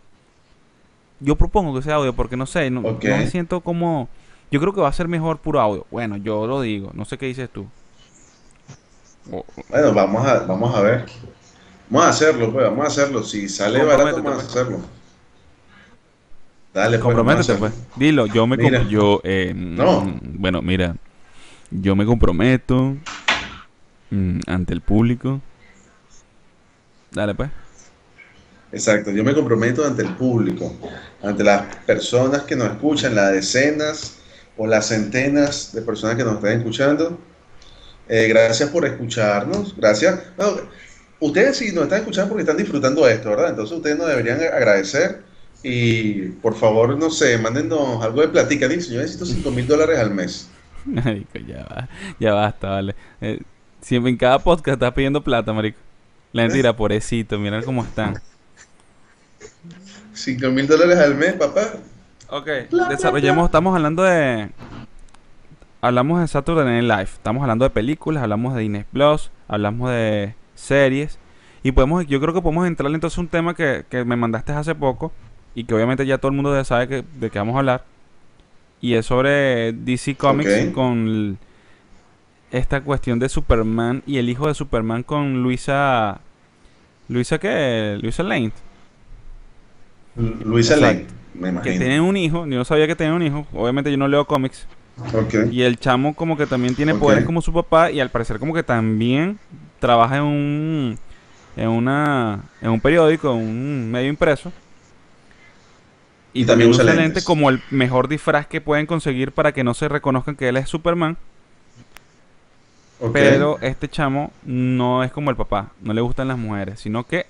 [1.20, 4.10] Yo propongo que sea audio porque no sé, no, no me siento como...
[4.52, 5.86] Yo creo que va a ser mejor puro audio.
[5.92, 7.68] Bueno, yo lo digo, no sé qué dices tú.
[9.70, 11.06] Bueno, vamos a, vamos a ver.
[11.90, 13.24] Vamos a hacerlo, pues, vamos a hacerlo.
[13.24, 14.48] Si sale barato, vamos a pues.
[14.48, 14.80] hacerlo.
[16.74, 17.74] Dale, pues, Comprométete, pues.
[17.96, 18.84] Dilo, yo me Mira.
[18.84, 20.02] yo eh, No.
[20.02, 20.96] mm, bueno, mira,
[21.72, 22.96] yo me comprometo
[24.12, 25.42] mm, ante el público.
[27.12, 27.50] Dale pues.
[28.72, 30.74] Exacto, yo me comprometo ante el público,
[31.24, 34.18] ante las personas que nos escuchan, las decenas
[34.58, 37.18] o las centenas de personas que nos están escuchando.
[38.10, 40.20] Eh, gracias por escucharnos, gracias.
[40.38, 40.58] No,
[41.20, 43.50] ustedes sí nos están escuchando porque están disfrutando esto, ¿verdad?
[43.50, 45.22] Entonces ustedes nos deberían agradecer
[45.64, 48.68] y por favor, no sé, mándenos algo de platica.
[48.68, 50.50] Dice, yo necesito 5 mil dólares al mes.
[50.86, 51.90] Marico, ya va,
[52.20, 52.96] ya basta, vale.
[53.22, 53.42] Eh,
[53.82, 55.80] siempre en cada podcast estás pidiendo plata, marico.
[56.32, 58.22] La mentira, pobrecito, mira cómo están.
[60.14, 61.74] 5 mil dólares al mes, papá.
[62.30, 62.48] Ok,
[62.90, 64.50] desarrollemos, estamos hablando de...
[65.80, 70.34] Hablamos de Saturday Night Live, estamos hablando de películas, hablamos de Disney Plus, hablamos de
[70.56, 71.20] series
[71.64, 74.52] y podemos, yo creo que podemos entrar entonces a un tema que, que me mandaste
[74.52, 75.12] hace poco
[75.56, 77.84] y que obviamente ya todo el mundo ya sabe que, de qué vamos a hablar
[78.82, 81.38] y es sobre DC Comics con
[82.52, 86.20] esta cuestión de Superman y el hijo de Superman con Luisa...
[87.10, 87.98] ¿Luisa qué?
[88.02, 88.52] Luisa Lane.
[90.44, 90.76] Luisa.
[90.76, 91.06] Lane,
[91.38, 91.78] me Que imagino.
[91.78, 94.68] tienen un hijo, yo no sabía que tenían un hijo, obviamente yo no leo cómics.
[95.50, 98.54] Y el chamo como que también tiene poderes como su papá y al parecer como
[98.54, 99.40] que también
[99.80, 101.00] trabaja en un
[101.56, 104.54] en una en un periódico, en un medio impreso.
[106.34, 107.24] Y, Y también usa usa lente lentes.
[107.24, 110.70] como el mejor disfraz que pueden conseguir para que no se reconozcan que él es
[110.70, 111.18] Superman.
[113.12, 117.28] Pero este chamo no es como el papá, no le gustan las mujeres, sino que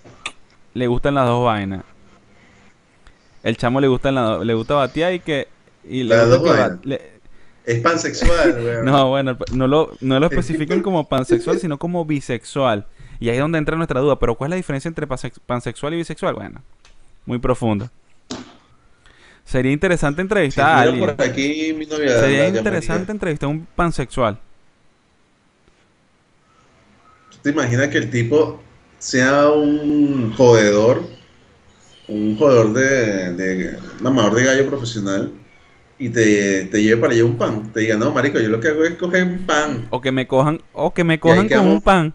[0.74, 1.84] le gustan las dos vainas.
[3.48, 5.48] El chamo le gusta la- le gusta batear y que
[5.90, 7.02] y le gusta que le-
[7.66, 8.86] Es pansexual, weón.
[8.86, 12.86] No, bueno, no lo, no lo especifican como pansexual, sino como bisexual.
[13.20, 14.20] Y ahí es donde entra nuestra duda.
[14.20, 16.36] Pero ¿cuál es la diferencia entre pansex- pansexual y bisexual?
[16.36, 16.62] Bueno,
[17.26, 17.90] muy profundo.
[19.46, 21.16] Sería interesante entrevistar a alguien.
[21.16, 24.38] por aquí, mi novia Sería interesante entrevistar a un pansexual.
[27.32, 28.62] ¿Tú te imaginas que el tipo
[29.00, 31.04] sea un jodedor,
[32.08, 35.32] un jodedor de, de un amador de gallo profesional
[36.00, 37.72] y te, te lleve para allá un pan?
[37.74, 39.88] Te diga, no, marico, yo lo que hago es coger un pan.
[39.90, 42.14] O que me cojan, o que me cojan con quedamos- un pan.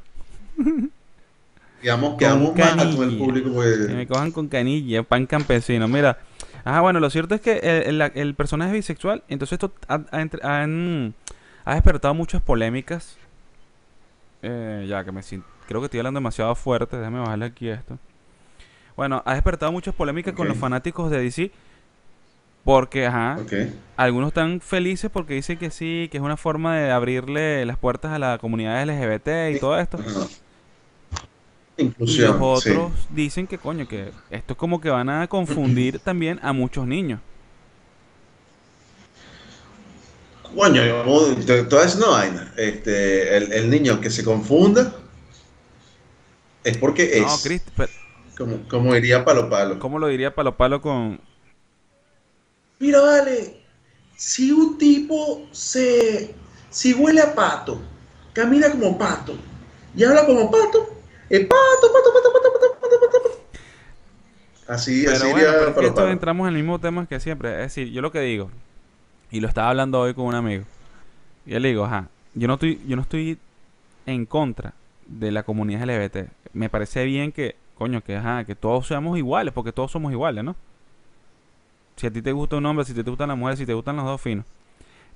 [0.57, 3.87] Con quedamos mal con el público, pues.
[3.89, 5.89] Que me cojan con canilla, pan campesino.
[5.89, 6.19] Mira.
[6.65, 9.25] Ah, bueno, lo cierto es que el, el- el personaje es bisexual.
[9.29, 11.15] Entonces esto ha, ha han-
[11.65, 13.17] ha despertado muchas polémicas.
[14.43, 16.97] Eh, ya que me siento, creo que estoy hablando demasiado fuerte.
[16.97, 17.99] Déjame bajarle aquí esto.
[18.97, 21.51] Bueno, ha despertado muchas polémicas con los fanáticos de DC.
[22.65, 23.39] Porque, ajá,
[23.97, 28.13] algunos están felices porque dicen que sí, que es una forma de abrirle las puertas
[28.13, 29.99] a la comunidad LGBT y todo esto.
[29.99, 30.29] Ajá.
[31.77, 32.39] Y Inclusión.
[32.39, 32.71] los sí.
[32.71, 36.87] otros dicen que coño, que esto es como que van a confundir también a muchos
[36.87, 37.21] niños.
[40.55, 42.53] Coño, yo- te, una vaina.
[42.57, 44.95] Este, el, el niño que se confunda
[46.63, 47.43] es porque No, es.
[47.43, 47.91] Cristi, pero
[48.37, 49.79] Como, como diría Palo Palo.
[49.79, 51.21] ¿cómo lo diría Palo Palo con...
[52.79, 53.63] Mira, vale,
[54.17, 56.35] si un tipo se.
[56.71, 57.81] Si huele a pato,
[58.33, 59.37] camina como pato
[59.95, 60.89] y habla como pato,
[61.29, 63.45] es pato, pato, pato, pato, pato, pato, pato, pato.
[64.67, 67.07] Así, Pero así bueno, diría pero es que Palo esto entramos en el mismo tema
[67.07, 67.51] que siempre.
[67.51, 68.51] Es decir, yo lo que digo,
[69.31, 70.65] y lo estaba hablando hoy con un amigo,
[71.47, 73.39] y él le digo, ajá, yo no estoy, yo no estoy
[74.07, 74.73] en contra
[75.07, 76.31] de la comunidad LGBT.
[76.53, 80.45] Me parece bien que, coño, que ajá, que todos seamos iguales, porque todos somos iguales,
[80.45, 80.57] ¿no?
[81.97, 83.97] Si a ti te gusta un hombre, si te gustan las mujeres, si te gustan
[83.97, 84.47] los dos finos.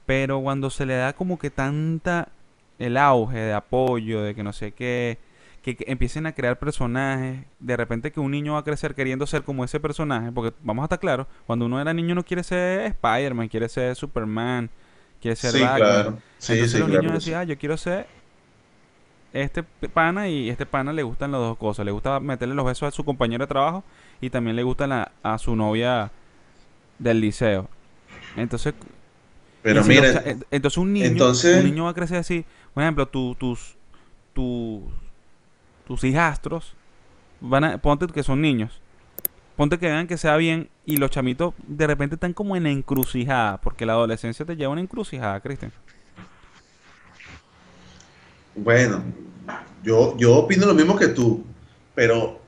[0.06, 2.28] Pero cuando se le da como que tanta
[2.78, 5.18] el auge de apoyo, de que no sé qué,
[5.62, 9.26] que, que empiecen a crear personajes, de repente que un niño va a crecer queriendo
[9.26, 12.44] ser como ese personaje, porque vamos a estar claros, cuando uno era niño no quiere
[12.44, 14.70] ser Spider-Man, quiere ser Superman,
[15.20, 15.78] quiere ser Sí, Batman.
[15.78, 16.22] claro.
[16.38, 18.06] Sí, Entonces sí, los claro niños decían, ah, yo quiero ser
[19.42, 21.84] este pana y este pana le gustan las dos cosas.
[21.84, 23.84] Le gusta meterle los besos a su compañero de trabajo
[24.20, 26.10] y también le gustan la- a su novia
[26.98, 27.68] del liceo.
[28.36, 28.74] Entonces,
[29.62, 32.44] Pero si no, en- entonces un niño, entonces- un niño va a crecer así.
[32.74, 33.76] Por ejemplo, tu- tus,
[34.32, 34.82] tus,
[35.86, 36.74] tus hijastros,
[37.40, 38.80] van a, ponte que son niños.
[39.56, 43.58] Ponte que vean que sea bien y los chamitos de repente están como en encrucijada,
[43.60, 45.72] porque la adolescencia te lleva a una encrucijada, Cristian.
[48.54, 49.02] bueno,
[49.82, 51.44] yo, yo opino lo mismo que tú,
[51.94, 52.40] pero,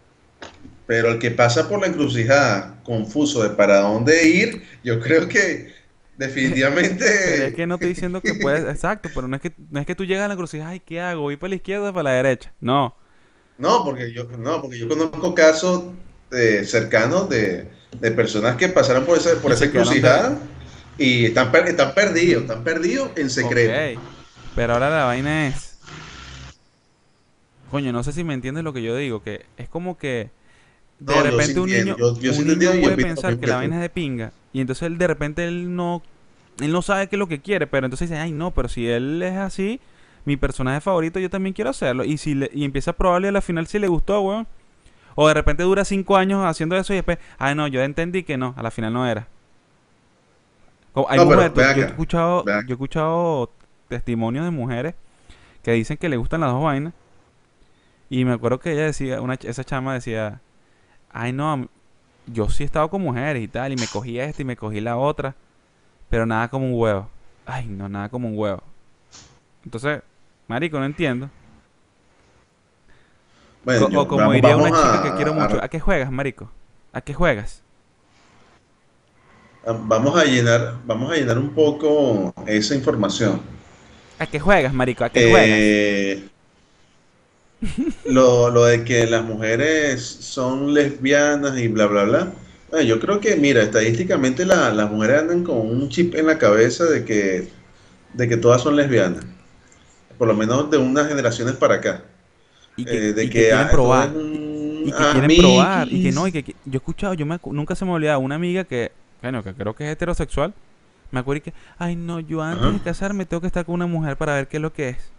[0.87, 5.73] pero el que pasa por la encrucijada confuso de para dónde ir, yo creo que
[6.17, 7.05] definitivamente...
[7.25, 9.87] Pero es que no estoy diciendo que puedes, exacto, pero no es que, no es
[9.87, 11.23] que tú llegas a la encrucijada, ay, ¿qué hago?
[11.23, 12.53] ¿Voy para la izquierda o para la derecha?
[12.61, 12.97] No.
[13.59, 15.85] No, porque yo, no, porque yo conozco casos
[16.31, 17.69] eh, cercanos de,
[18.01, 20.39] de personas que pasaron por esa, por Y esa encrucijada
[20.97, 23.75] y están, per- están perdidos, están perdidos en secreto.
[24.55, 25.68] Pero ahora la vaina es.
[27.71, 30.31] Coño, no sé si me entiendes lo que yo digo, que es como que
[31.01, 33.89] de No, repente un niño, yo- un niño puede pensar que la vaina es de
[33.91, 36.03] pinga y entonces él de repente él no
[36.61, 38.89] él no sabe qué es lo que quiere, pero entonces dice, "Ay, no, pero si
[38.89, 39.79] él es así,
[40.25, 43.33] mi personaje favorito, yo también quiero hacerlo." Y si le, y empieza a probarle a
[43.33, 44.49] la final si le gustó, weón.
[45.15, 48.37] O de repente dura cinco años haciendo eso y después, ay no, yo entendí que
[48.37, 49.29] no, a la final no era.
[50.93, 53.51] Como- hay No, mujeres- yo he escuchado, yo he escuchado
[53.89, 54.95] testimonios de mujeres
[55.63, 56.93] que dicen que le gustan las dos vainas.
[58.11, 60.41] Y me acuerdo que ella decía, una, esa chama decía,
[61.11, 61.69] ay no,
[62.27, 64.81] yo sí he estado con mujeres y tal, y me cogí esta y me cogí
[64.81, 65.35] la otra,
[66.11, 67.09] pero nada como un huevo.
[67.47, 68.63] Ay no, nada como un huevo.
[69.65, 70.03] Entonces,
[70.49, 71.29] marico, no entiendo.
[73.65, 76.11] Bueno, o como vamos- diría una vamos chica a- que quiero mucho, ¿a qué juegas,
[76.11, 76.51] marico?
[76.93, 77.63] ¿A qué juegas?
[79.87, 83.41] vamos a llenar, vamos a llenar un poco esa información.
[84.19, 85.05] ¿A qué juegas, marico?
[85.05, 86.38] ¿A qué juegas?
[87.61, 92.33] Eh, lo, lo de que las mujeres son lesbianas y bla, bla, bla.
[92.71, 96.39] Bueno, yo creo que, mira, estadísticamente la- las mujeres andan con un chip en la
[96.39, 97.49] cabeza de que,
[98.15, 99.25] de que todas son lesbianas.
[100.19, 102.05] Por lo menos de unas generaciones para acá.
[102.77, 104.11] Y que, Eh, de y que que quieren ah, probar.
[104.15, 105.89] un Y que quieren probar.
[105.93, 108.37] Y que no, y que, yo he escuchado, yo me, nunca se me olvidaba una
[108.37, 108.93] amiga que,
[109.23, 110.55] bueno, que creo que es heterosexual.
[111.11, 112.73] Me acuerdo y que, ay no, yo antes Ajá.
[112.73, 115.13] de casarme tengo que estar con una mujer para ver qué es lo que es.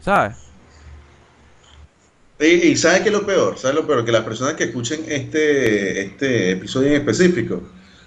[0.00, 0.36] ¿Sabes?
[2.38, 3.58] Y, y ¿sabe qué es lo peor?
[3.58, 4.04] ¿Sabe lo peor?
[4.04, 7.62] Que las personas que escuchen este, este episodio en específico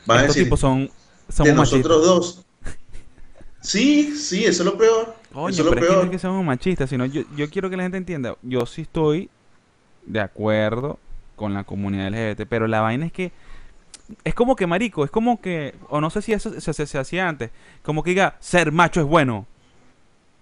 [0.05, 0.89] van a Estos decir tipos son,
[1.29, 1.79] somos de machistas.
[1.79, 2.45] nosotros dos.
[3.61, 5.15] Sí, sí, eso es lo peor.
[5.31, 6.05] Coño, eso es lo es que no peor.
[6.05, 9.29] es que seamos machistas, sino yo, yo quiero que la gente entienda, yo sí estoy
[10.05, 10.99] de acuerdo
[11.35, 12.47] con la comunidad LGBT.
[12.49, 13.31] Pero la vaina es que
[14.23, 17.51] es como que marico, es como que, o no sé si eso se, hacía antes,
[17.81, 19.47] como que diga, ser macho es bueno,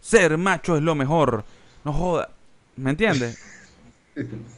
[0.01, 1.45] ser macho es lo mejor,
[1.85, 2.29] no joda,
[2.75, 3.39] ¿me entiendes?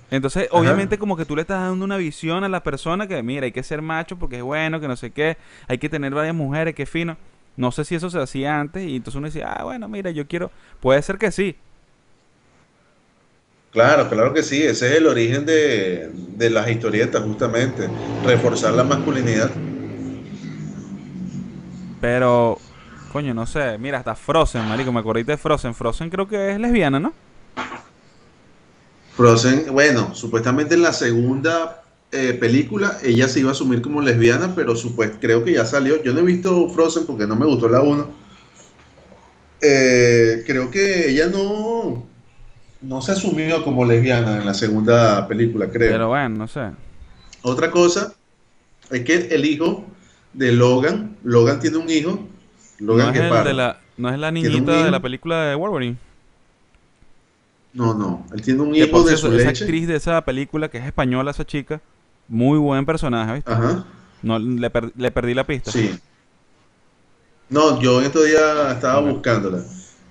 [0.10, 3.46] Entonces, obviamente como que tú le estás dando una visión a la persona que, mira,
[3.46, 6.36] hay que ser macho porque es bueno, que no sé qué, hay que tener varias
[6.36, 7.18] mujeres, que fino.
[7.56, 10.28] No sé si eso se hacía antes y entonces uno decía, ah, bueno, mira, yo
[10.28, 10.50] quiero,
[10.82, 11.56] puede ser que sí,
[13.74, 16.12] Claro, claro que sí, ese es el origen de,
[16.52, 17.90] las historietas, justamente,
[18.24, 19.50] reforzar la masculinidad.
[22.00, 22.60] Pero,
[23.14, 25.76] coño, no sé, mira, hasta Frozen, marico, me acordé de Frozen.
[25.76, 27.14] Frozen creo que es lesbiana, ¿no?
[29.16, 34.54] Frozen, bueno, supuestamente en la segunda eh, película ella se iba a asumir como lesbiana,
[34.56, 36.02] pero supuest creo que ya salió.
[36.04, 38.08] Yo no he visto Frozen porque no me gustó la 1.
[39.62, 42.06] Eh, creo que ella no,
[42.82, 45.92] no se asumió como lesbiana en la segunda película, creo.
[45.92, 46.72] Pero bueno, no sé.
[47.44, 48.14] Otra cosa
[48.90, 49.86] es que el hijo
[50.34, 52.28] de Logan, Logan tiene un hijo,
[52.84, 55.98] Logan no es, de la, no es la niñita de la película de Wolverine.
[57.74, 60.86] No, no, él tiene un hijo de su esa actriz de esa película que es
[60.86, 61.82] española, esa chica,
[62.28, 63.52] muy buen personaje, ¿viste?
[63.52, 63.86] Ajá.
[64.22, 65.72] No, le, perdí la pista.
[65.72, 66.00] Sí.
[67.50, 69.64] No, yo en estos días estaba buscándola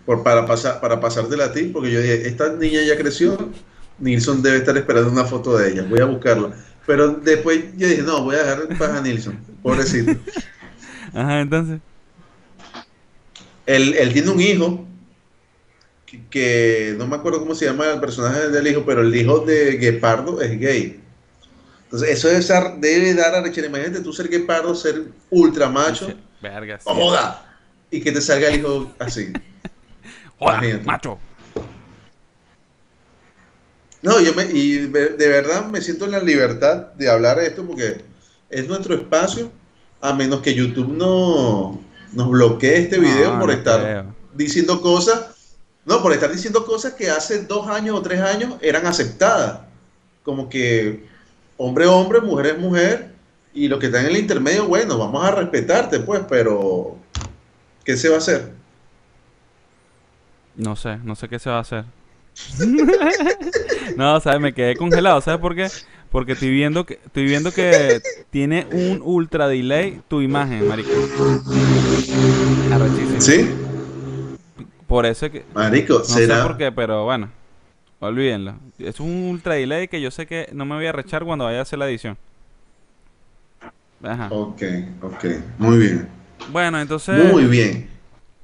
[0.04, 3.50] por, para, pasar, para pasártela a ti, porque yo dije, esta niña ya creció,
[3.98, 6.50] Nilsson debe estar esperando una foto de ella, voy a buscarla.
[6.86, 10.12] Pero después yo dije, no, voy a dejar en paz a Nilsson, pobrecito.
[11.14, 11.80] Ajá, entonces.
[13.66, 14.86] Él, él tiene un hijo,
[16.30, 19.76] que, no me acuerdo cómo se llama el personaje del hijo, pero el hijo de
[19.76, 21.00] Guepardo es gay.
[21.84, 23.66] Entonces, eso debe, debe dar a Rechel.
[23.66, 26.12] Imagínate tú ser Guepardo, ser ultra macho.
[26.40, 27.56] Verga, ¡Joda!
[27.90, 29.32] Y que te salga el hijo así.
[30.84, 31.18] macho.
[34.00, 37.64] No, yo me, y de verdad me siento en la libertad de hablar de esto
[37.64, 38.00] porque
[38.50, 39.52] es nuestro espacio,
[40.00, 41.80] a menos que YouTube no
[42.12, 45.30] nos bloquee este video por estar diciendo cosas,
[45.84, 49.60] no, por estar diciendo cosas que hace dos años o tres años eran aceptadas,
[50.22, 51.06] como que
[51.56, 53.14] hombre hombre, mujer es mujer,
[53.54, 56.96] y lo que está en el intermedio, bueno, vamos a respetarte, pues, pero
[57.84, 58.52] ¿qué se va a hacer?
[60.56, 61.84] No sé, no sé qué se va a hacer.
[63.96, 64.40] no, ¿sabes?
[64.40, 65.20] Me quedé congelado.
[65.20, 65.68] ¿Sabes por qué?
[66.12, 70.90] Porque estoy viendo que estoy viendo que tiene un ultra delay tu imagen, marico.
[73.18, 73.50] ¿Sí?
[74.86, 77.30] Por eso que Marico, no sé por qué, pero bueno.
[77.98, 78.56] Olvídenlo.
[78.78, 81.60] Es un ultra delay que yo sé que no me voy a rechar cuando vaya
[81.60, 82.18] a hacer la edición.
[84.02, 84.28] Ajá.
[84.30, 84.62] Ok,
[85.00, 85.24] ok.
[85.56, 86.08] Muy bien.
[86.50, 87.32] Bueno, entonces.
[87.32, 87.88] Muy bien.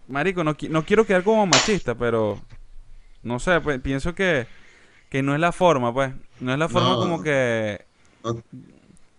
[0.06, 2.40] Marico, no, no quiero quedar como machista, pero
[3.22, 4.46] no sé, pues, pienso que,
[5.08, 6.12] que no es la forma, pues.
[6.40, 7.84] No es la forma como que...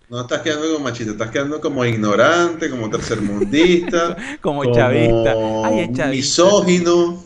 [0.10, 4.17] No, estás quedando como machista, estás quedando como ignorante, como tercermundista.
[4.41, 5.34] como, chavista.
[5.65, 7.23] Ay, Misógino.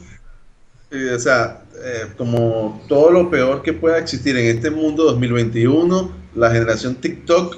[0.92, 6.52] o sea, eh, como todo lo peor que pueda existir en este mundo 2021, la
[6.52, 7.58] generación TikTok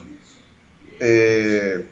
[1.00, 1.86] eh,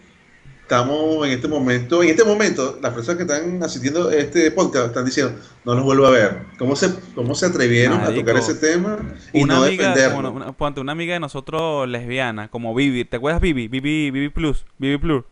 [0.73, 4.87] estamos en este momento, en este momento, las personas que están asistiendo a este podcast
[4.87, 6.45] están diciendo, no los vuelvo a ver.
[6.57, 8.97] ¿Cómo se, cómo se atrevieron a tocar ese tema
[9.31, 10.31] y una no amiga, defenderlo?
[10.31, 13.67] Una, una, amiga de nosotros lesbiana, como Vivi, ¿te acuerdas Vivi?
[13.67, 15.23] Vivi, Vivi Plus, Vivi Plus.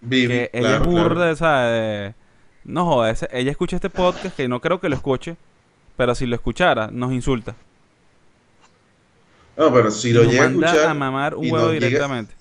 [0.00, 2.14] Vivi, que ella es burda, de,
[2.64, 5.36] no joda, ella escucha este podcast que no creo que lo escuche,
[5.96, 7.54] pero si lo escuchara, nos insulta.
[9.58, 10.86] No, pero si lo llega a escuchar.
[10.86, 12.37] a mamar un huevo directamente.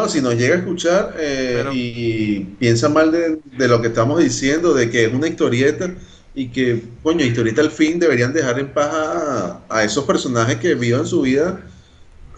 [0.00, 4.72] No, si nos llega a escuchar eh, y piensa mal de, lo que estamos diciendo,
[4.72, 5.94] de que es una historieta
[6.34, 11.04] y que, coño, historieta al fin deberían dejar en paz a, esos personajes que vivan
[11.04, 11.60] su vida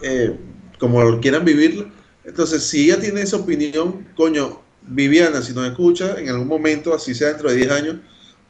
[0.01, 0.35] eh,
[0.77, 1.85] como quieran vivirla.
[2.25, 7.15] Entonces, si ella tiene esa opinión, coño, Viviana, si nos escucha en algún momento, así
[7.15, 7.95] sea dentro de 10 años,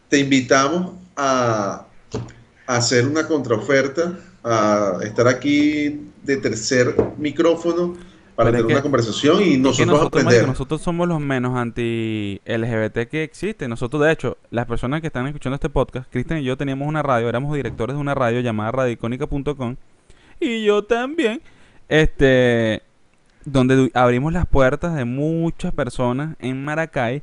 [0.10, 1.86] te invitamos a,
[2.66, 7.96] a hacer una contraoferta, a estar aquí de tercer micrófono
[8.36, 10.48] para tener una conversación y nosotros, aprender.
[10.48, 13.68] nosotros somos los menos anti-LGBT que existe.
[13.68, 17.04] Nosotros, de hecho, las personas que están escuchando este podcast, Cristian y yo teníamos una
[17.04, 19.76] radio, éramos directores de una radio llamada radicónica.com
[20.40, 21.42] y yo también,
[21.90, 22.82] este,
[23.46, 27.22] donde abrimos las puertas de muchas personas en Maracay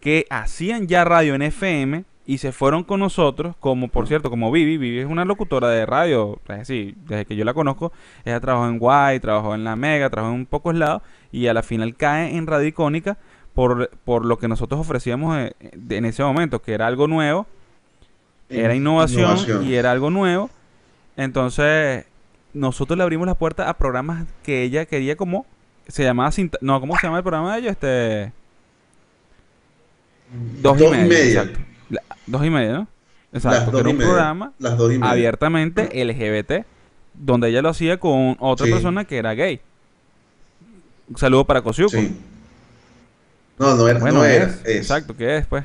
[0.00, 4.50] que hacían ya radio en FM y se fueron con nosotros, como por cierto, como
[4.50, 7.92] Vivi, Vivi es una locutora de radio, es decir, desde que yo la conozco,
[8.24, 11.02] ella trabajó en Guay, trabajó en La Mega, trabajó en pocos lados
[11.32, 13.18] y a la final cae en Radio Icónica
[13.54, 17.46] por, por lo que nosotros ofrecíamos eh, en, ese momento, que era algo nuevo,
[18.48, 20.50] era innovación, y era algo nuevo.
[21.16, 22.06] Entonces,
[22.52, 25.46] nosotros le abrimos la puerta a programas que ella quería como
[25.86, 26.30] se llamaba
[26.62, 28.32] no cómo se llama el programa de ellos este
[30.62, 31.52] dos, y media,
[32.26, 32.88] dos y media no
[33.32, 34.52] exacto que era un programa
[35.02, 36.66] abiertamente LGBT
[37.14, 39.60] donde ella lo hacía con otra persona que era gay.
[41.08, 42.16] Un saludo para Kosiuko sí.
[43.58, 45.64] no no era, no era exacto ¿qué es pues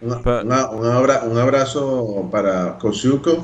[0.00, 3.42] un, un, abrazo para Kosiuko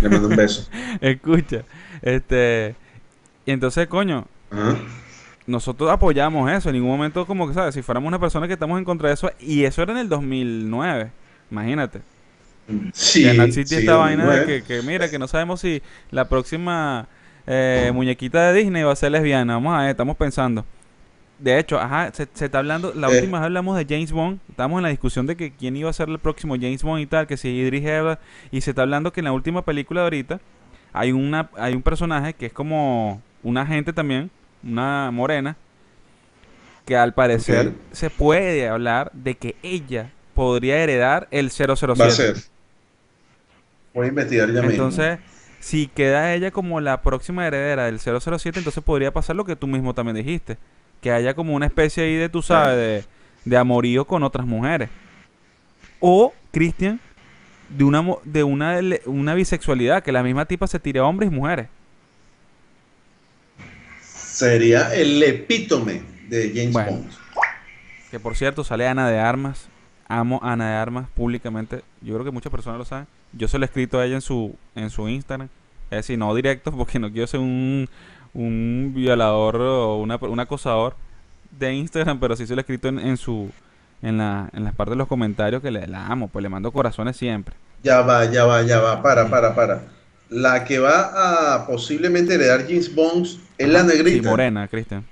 [0.00, 0.68] le mando un beso.
[1.00, 1.64] Escucha
[2.02, 2.76] este
[3.46, 4.26] y entonces, coño,
[5.46, 6.68] nosotros apoyamos eso.
[6.70, 7.74] En ningún momento, como que, ¿sabes?
[7.74, 10.08] Si fuéramos una persona que estamos en contra de eso, y eso era en el
[10.08, 11.10] 2009,
[11.50, 12.00] imagínate.
[12.92, 17.08] Sí, que no existía esta vaina de que, mira, que no sabemos si la próxima
[17.46, 19.54] eh, muñequita de Disney va a ser lesbiana.
[19.54, 20.64] Vamos a ver, estamos pensando.
[21.38, 23.16] De hecho, ajá, se, está hablando, la eh.
[23.16, 25.92] última vez hablamos de James Bond, estamos en la discusión de que quién iba a
[25.92, 28.20] ser el próximo James Bond y tal, que si Idris Elba,
[28.50, 30.40] y se está hablando que en la última película de ahorita
[30.92, 34.30] hay una hay un personaje que es como una gente también,
[34.64, 35.56] una morena,
[36.84, 41.94] que al parecer se puede hablar de que ella podría heredar el 007.
[41.94, 42.36] Va a ser.
[43.94, 45.18] Voy a investigar ya Entonces,
[45.60, 49.66] si queda ella como la próxima heredera del 007, entonces podría pasar lo que tú
[49.66, 50.58] mismo también dijiste.
[51.00, 53.04] Que haya como una especie ahí de, tú sabes, de,
[53.44, 54.90] de amorío con otras mujeres.
[56.00, 57.00] O, Cristian,
[57.68, 61.34] de una, de una, una bisexualidad, que la misma tipa se tire a hombres y
[61.34, 61.68] mujeres.
[64.34, 67.08] Sería el epítome de James Bond.
[68.10, 69.68] Que por cierto, sale Ana de Armas.
[70.08, 71.82] Amo a Ana de Armas públicamente.
[72.00, 73.06] Yo creo que muchas personas lo saben.
[73.32, 75.48] Yo se lo he escrito a ella en su, en su Instagram.
[75.88, 77.88] Es decir, no directo, porque no quiero ser un,
[78.32, 80.96] un violador o una, un acosador
[81.52, 83.52] de Instagram, pero sí se lo he escrito en, en su
[84.02, 86.72] en, la, en las partes de los comentarios que le la amo, pues le mando
[86.72, 87.54] corazones siempre.
[87.84, 89.82] Ya va, ya va, ya va, para, para, para.
[90.34, 93.26] La que va a posiblemente heredar James Bond
[93.56, 94.22] es la negrita.
[94.22, 95.04] Sí, morena, Cristian.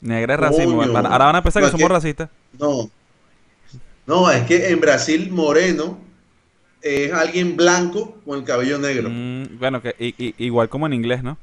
[0.00, 0.82] Negra es racismo.
[0.82, 2.28] Ahora van a pensar que somos racistas.
[2.58, 2.90] No.
[4.04, 6.00] No, es que en Brasil moreno
[6.80, 9.08] es alguien blanco con el cabello negro.
[9.08, 9.94] Mm, bueno, que
[10.38, 11.38] igual como en inglés, ¿no?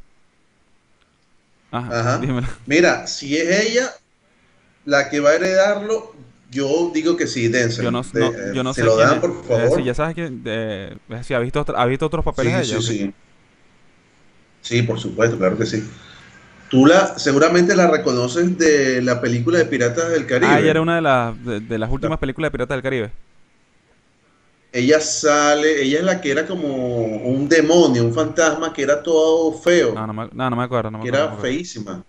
[1.72, 2.20] Ajá.
[2.66, 3.90] Mira, si es ella
[4.84, 6.14] la que va a heredarlo,
[6.52, 7.86] yo digo que sí, Denzel.
[7.86, 8.04] Yo no,
[8.54, 8.84] yo no sé.
[8.84, 9.78] lo dan, por favor.
[9.78, 10.98] si ya sabes que.
[11.24, 12.82] si ha visto, ha visto otros papeles de ella.
[12.82, 13.14] Sí, sí.
[14.62, 15.84] Sí, por supuesto, claro que sí.
[16.70, 20.52] Tú la, seguramente la reconoces de la película de Piratas del Caribe.
[20.52, 23.12] Ah, ella era una de, las de, las últimas películas de Piratas del Caribe.
[24.72, 29.54] Ella sale, ella es la que era como un demonio, un fantasma que era todo
[29.54, 29.96] feo.
[29.96, 31.00] No, no me, no, me acuerdo.
[31.02, 32.04] que era feísima.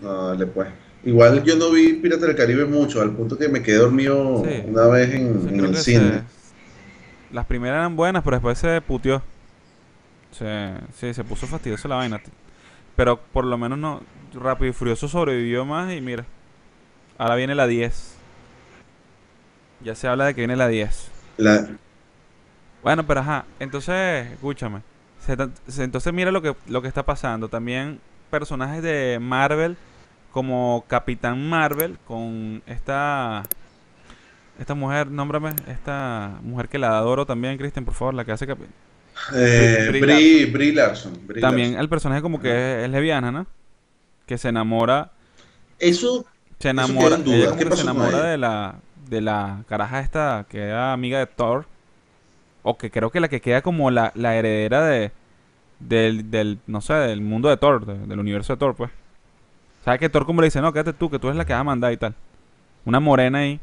[0.00, 0.68] No, dale pues.
[1.04, 4.86] Igual yo no vi Piratas del Caribe mucho, al punto que me quedé dormido una
[4.86, 6.22] vez en, el cine.
[7.32, 9.22] Las primeras eran buenas, pero después se puteó.
[10.32, 12.20] Se, sí, se puso fastidioso la vaina.
[12.96, 14.02] Pero por lo menos no.
[14.34, 16.24] Rápido y Furioso sobrevivió más y mira.
[17.16, 18.14] Ahora viene la 10.
[19.84, 21.10] Ya se habla de que viene la 10.
[21.38, 21.68] La...
[22.82, 23.44] Bueno, pero ajá.
[23.60, 24.82] Entonces, escúchame.
[25.78, 27.48] entonces mira lo que, lo que está pasando.
[27.48, 29.76] También personajes de Marvel
[30.30, 33.44] como Capitán Marvel con esta
[34.58, 38.46] esta mujer, nómbrame, esta mujer que la adoro también, Christian, por favor, la que hace
[38.46, 38.72] Capitán.
[39.34, 39.88] Eh,
[40.52, 41.12] Brie, Larson.
[41.40, 43.46] también el personaje como que es, leviana, ¿no?
[44.26, 45.12] Que se enamora.
[45.78, 46.24] Eso.
[46.58, 47.16] Se enamora.
[47.24, 51.26] ella como que se enamora de la de la caraja esta que era amiga de
[51.26, 51.66] Thor.
[52.62, 55.12] O que creo que la que queda como la, la heredera de
[55.78, 58.90] del, del, no sé, del mundo de Thor, del universo de Thor, pues.
[59.88, 61.60] ¿Sabes que Thor como le dice, no, quédate tú, que tú eres la que va
[61.60, 62.14] a mandar y tal?
[62.84, 63.58] Una morena ahí.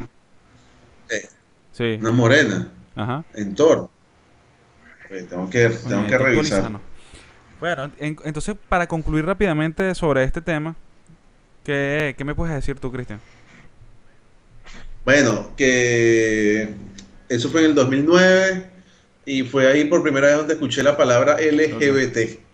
[1.72, 2.00] sí.
[2.02, 2.68] Una morena.
[2.96, 3.24] Ajá.
[3.36, 3.92] En Thor.
[5.08, 6.80] tengo que, tengo que revisar.
[7.60, 10.76] Bueno, entonces, para concluir rápidamente sobre este tema,
[11.64, 13.22] ¿qué, qué me puedes decir tú, Cristian?
[15.06, 16.74] Bueno, que
[17.30, 18.72] eso fue en el 2009
[19.28, 22.45] y fue ahí por primera vez donde escuché la palabra LGBT.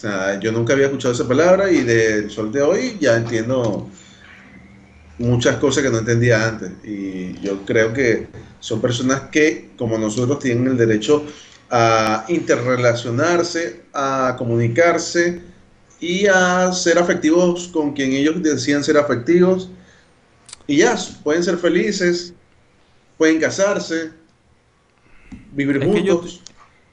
[0.00, 3.86] O sea, yo nunca había escuchado esa palabra y del sol de hoy ya entiendo
[5.18, 6.70] muchas cosas que no entendía antes.
[6.82, 8.28] Y yo creo que
[8.60, 11.26] son personas que, como nosotros, tienen el derecho
[11.68, 15.42] a interrelacionarse, a comunicarse
[16.00, 19.68] y a ser afectivos con quien ellos decían ser afectivos.
[20.66, 22.32] Y ya, pueden ser felices,
[23.18, 24.12] pueden casarse,
[25.52, 26.40] vivir juntos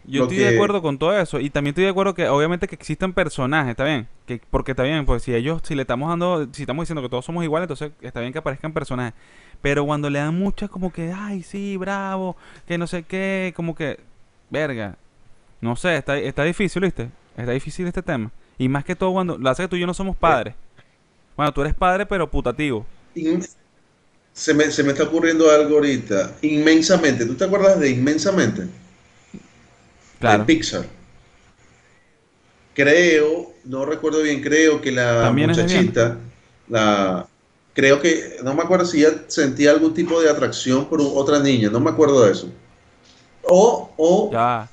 [0.07, 1.39] Yo estoy que- de acuerdo con todo eso.
[1.39, 4.07] Y también estoy de acuerdo que obviamente que existen personajes, está bien.
[4.25, 7.09] Que, porque está bien, pues si ellos, si le estamos dando, si estamos diciendo que
[7.09, 9.13] todos somos iguales, entonces está bien que aparezcan personajes.
[9.61, 12.37] Pero cuando le dan muchas como que, ay, sí, bravo,
[12.67, 13.99] que no sé qué, como que,
[14.49, 14.97] verga.
[15.61, 17.09] No sé, está, está difícil, ¿viste?
[17.37, 18.31] Está difícil este tema.
[18.57, 20.55] Y más que todo cuando, lo hace que tú y yo no somos padres.
[21.35, 22.85] Bueno, tú eres padre, pero putativo.
[24.33, 26.37] Se, me, se me está ocurriendo algo ahorita.
[26.41, 27.25] Inmensamente.
[27.25, 28.67] ¿Tú te acuerdas de Inmensamente?
[30.19, 30.39] Claro.
[30.39, 30.85] De Pixar.
[32.73, 36.17] Creo, no recuerdo bien, creo que la También muchachita,
[36.69, 37.25] la,
[37.73, 41.69] creo que, no me acuerdo si ella sentía algún tipo de atracción por otra niña,
[41.71, 42.49] no me acuerdo de eso.
[43.43, 44.69] O, o Ya.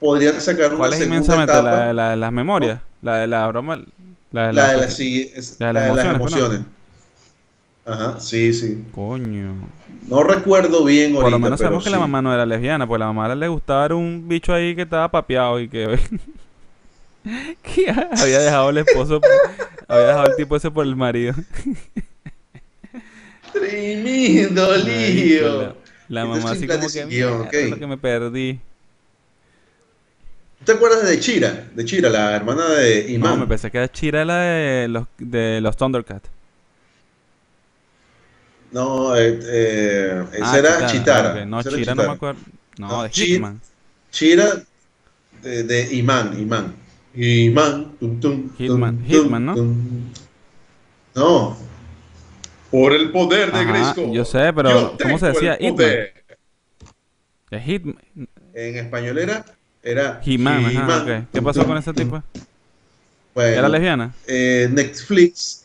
[0.00, 1.52] podrían sacar una ¿Cuál es segunda inmensamente?
[1.52, 2.80] etapa, La de la de las memorias.
[3.02, 3.84] La de la broma.
[4.30, 6.60] La de la de la- las, sí, es- la de la las emociones.
[7.84, 8.84] Ajá, sí, sí.
[8.94, 9.54] Coño.
[10.08, 12.86] No recuerdo bien ahorita, Por lo menos pero sabemos que la mamá no era lesbiana,
[12.86, 15.98] pues la mamá le gustaba era un bicho ahí que estaba papeado y que,
[17.62, 19.20] que había dejado el esposo,
[19.88, 21.34] había dejado el tipo ese por el marido.
[23.52, 25.74] Tremendo lío.
[26.08, 27.54] La, la Entonces, mamá así como que, siguión, "Mierda, ok.
[27.70, 28.60] lo que me perdí.
[30.64, 31.68] ¿Te acuerdas de Chira?
[31.74, 33.40] De Chira, la hermana de No, Imán.
[33.40, 36.28] me pensé que era Chira la de los, de los Thundercats.
[38.72, 41.44] No, eh, eh, esa Ah, era Chitara.
[41.44, 42.40] No, Chira no me acuerdo.
[42.78, 43.60] No, No, de Hitman.
[44.10, 44.62] Chira
[45.42, 46.74] de, de Imán, Imán.
[47.14, 47.92] Imán.
[48.00, 49.54] tum, tum, Hitman, tum, Hitman, ¿no?
[51.14, 51.56] No.
[52.70, 54.12] Por el poder de Grayskull.
[54.12, 55.54] yo sé, pero Yo ¿cómo se decía?
[55.54, 56.14] el poder.
[57.50, 57.96] De Hitman.
[58.54, 59.44] En español era.
[59.84, 61.26] Era ajá, ok.
[61.32, 62.22] ¿Qué pasó con ese tipo?
[63.34, 64.14] Bueno, ¿Era lesbiana?
[64.26, 65.64] eh, Netflix.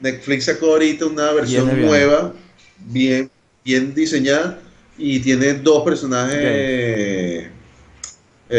[0.00, 2.32] Netflix sacó ahorita una versión nueva,
[2.78, 3.30] bien,
[3.64, 4.58] bien diseñada,
[4.98, 6.38] y tiene dos personajes.
[6.40, 7.50] eh,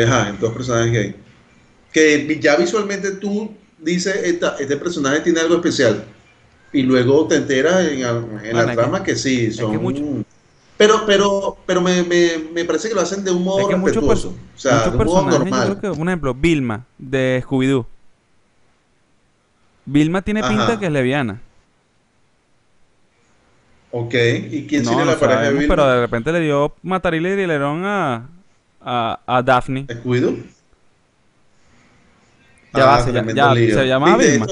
[0.06, 1.16] ajá, dos personajes gay.
[1.92, 6.04] Que ya visualmente tú dices, "Esta- este personaje tiene algo especial.
[6.74, 9.78] Y luego te enteras en, en la que- trama que, sí, que son.
[9.82, 10.04] mucho-
[10.78, 13.76] Pero, pero, pero me, me, me parece que lo hacen de un modo Es que
[13.82, 14.36] respetuoso.
[14.56, 15.80] O sea, de un modo normal.
[15.82, 17.86] que, un ejemplo, Vilma de Scooby-Doo.
[19.86, 21.42] Vilma tiene pinta que es lesbiana.
[24.00, 24.14] Ok,
[24.52, 25.76] ¿y quién No, sería no la pareja de sabemos, Vilma?
[25.76, 28.30] pero de repente le dio matarile y dilerón a,
[28.80, 29.88] a, a Daphne.
[29.88, 30.36] ¿Descuido?
[32.74, 33.54] Ya va, se- Ah, ya-.
[33.74, 34.46] ¿se llamaba ¿Viste Vilma?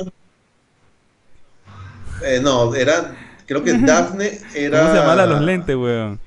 [2.25, 3.15] Eh, no, era,
[3.45, 4.79] creo que Daphne era...
[4.79, 6.19] ¿Cómo se llama la de los lentes, weón?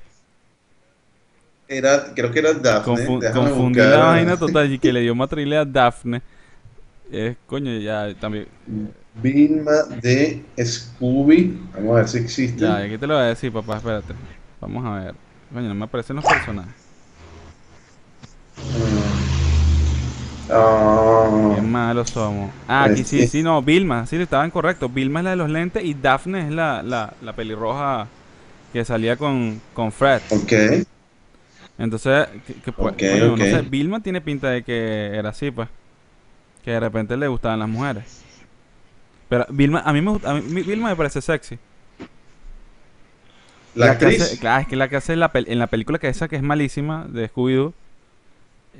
[1.67, 3.01] Era, creo que era Daphne.
[3.05, 3.91] Confu- déjame confundí buscar.
[3.91, 6.21] la vaina total y que le dio matarile a Daphne.
[7.11, 8.47] Es, coño, ya también.
[9.13, 11.57] Vilma de Scooby.
[11.73, 12.59] Vamos a ver si existe.
[12.61, 14.13] Ya, aquí te lo voy a decir, papá, espérate.
[14.61, 15.15] Vamos a ver.
[15.53, 16.73] Coño, no me aparecen los personajes.
[20.49, 22.51] Ah, Qué malos somos.
[22.67, 24.91] Ah, aquí sí, sí, no, Vilma, sí, estaban correctos.
[24.93, 28.07] Vilma es la de los lentes y Daphne es la, la, la pelirroja
[28.73, 30.21] que salía con, con Fred.
[30.29, 30.53] ok.
[31.77, 33.37] Entonces, que, que, pues, Ok, coño, ok.
[33.37, 35.69] no sé, Vilma tiene pinta de que era así, pues.
[36.63, 38.25] Que de repente le gustaban las mujeres.
[39.29, 41.57] Pero Vilma, a mí me a mí, Vilma me parece sexy.
[43.75, 44.21] La actriz.
[44.21, 46.27] hace- claro, es que la que hace en la, pel- en la película que esa
[46.27, 47.73] que es malísima de Scooby-Doo.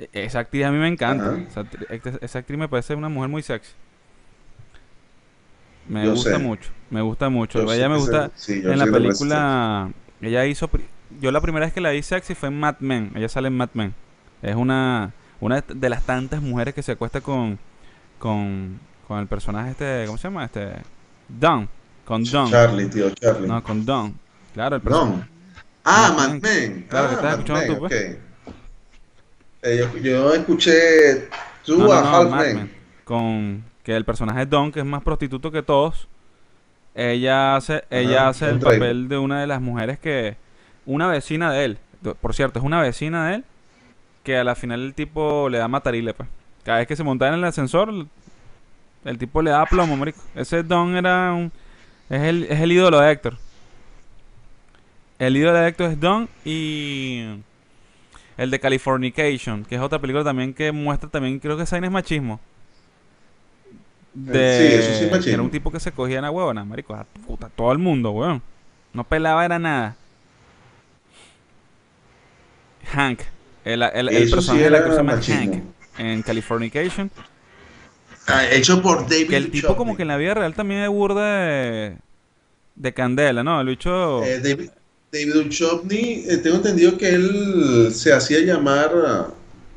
[0.00, 1.38] e- Esa actriz a mí me encanta.
[2.22, 3.72] Esa, actriz me parece una mujer muy sexy.
[5.88, 6.38] Me Yo gusta sé.
[6.38, 7.64] mucho, me gusta mucho.
[7.64, 9.90] Yo ella me gusta sí, en la película.
[10.20, 10.68] Ella hizo.
[11.20, 13.10] Yo la primera vez que la vi sexy fue en Mad Men.
[13.14, 13.94] Ella sale en Mad Men.
[14.42, 17.58] Es una, una de las tantas mujeres que se acuesta con,
[18.18, 18.78] con,
[19.10, 20.04] con el personaje este.
[20.06, 20.44] ¿Cómo se llama?
[20.44, 20.70] Este.
[21.28, 21.68] Don.
[22.04, 22.22] Con.
[22.22, 22.48] Don.
[22.48, 23.48] Charlie, tío, Charlie.
[23.48, 24.16] No, con Don.
[24.54, 25.10] Claro, el personaje.
[25.10, 25.28] Don.
[25.84, 26.86] Ah, Mad Men.
[26.88, 27.92] Claro, que ah, estás Mad escuchando Men, tú, pues.
[29.62, 31.28] Eh, yo, yo escuché
[31.66, 32.56] Two No, no, and no, a Half Mad Men.
[32.56, 32.76] Men.
[33.02, 36.06] Con que el personaje Don, que es más prostituto que todos,
[36.94, 40.36] ella hace, ella hace el papel de una de las mujeres que,
[40.86, 41.78] una vecina de él,
[42.20, 43.44] por cierto, es una vecina de él,
[44.22, 46.28] que a la final el tipo le da matarile, pues.
[46.62, 48.06] Cada vez que se montaba en el ascensor,
[49.04, 50.20] el, tipo le da plomo, marico.
[50.34, 51.52] Ese Don era un,
[52.08, 53.38] es el, es el ídolo de Héctor.
[55.18, 57.24] El ídolo de Héctor es Don y
[58.36, 61.88] el de Californication, que es otra película también que muestra también, creo que esa vaina
[61.88, 62.40] es machismo.
[64.14, 65.34] De, sí, eso sí es machismo.
[65.34, 66.94] Era un tipo que se cogía en la huevona, marico.
[66.94, 68.42] A, puta, todo el mundo, weón.
[68.92, 69.96] No pelaba era nada.
[72.92, 73.20] Hank.
[73.64, 75.20] El, el, el Eso sí personaje de la que se llama.
[75.20, 75.62] Hank
[75.98, 77.10] en Californication.
[78.32, 79.76] Ah, hecho por David Que el tipo Duchovny.
[79.76, 81.98] como que en la vida real también es burda de,
[82.76, 83.60] de candela, ¿no?
[83.60, 84.22] El bicho...
[84.24, 84.70] Eh, David,
[85.12, 88.92] David Duchovny, eh, tengo entendido que él se hacía llamar,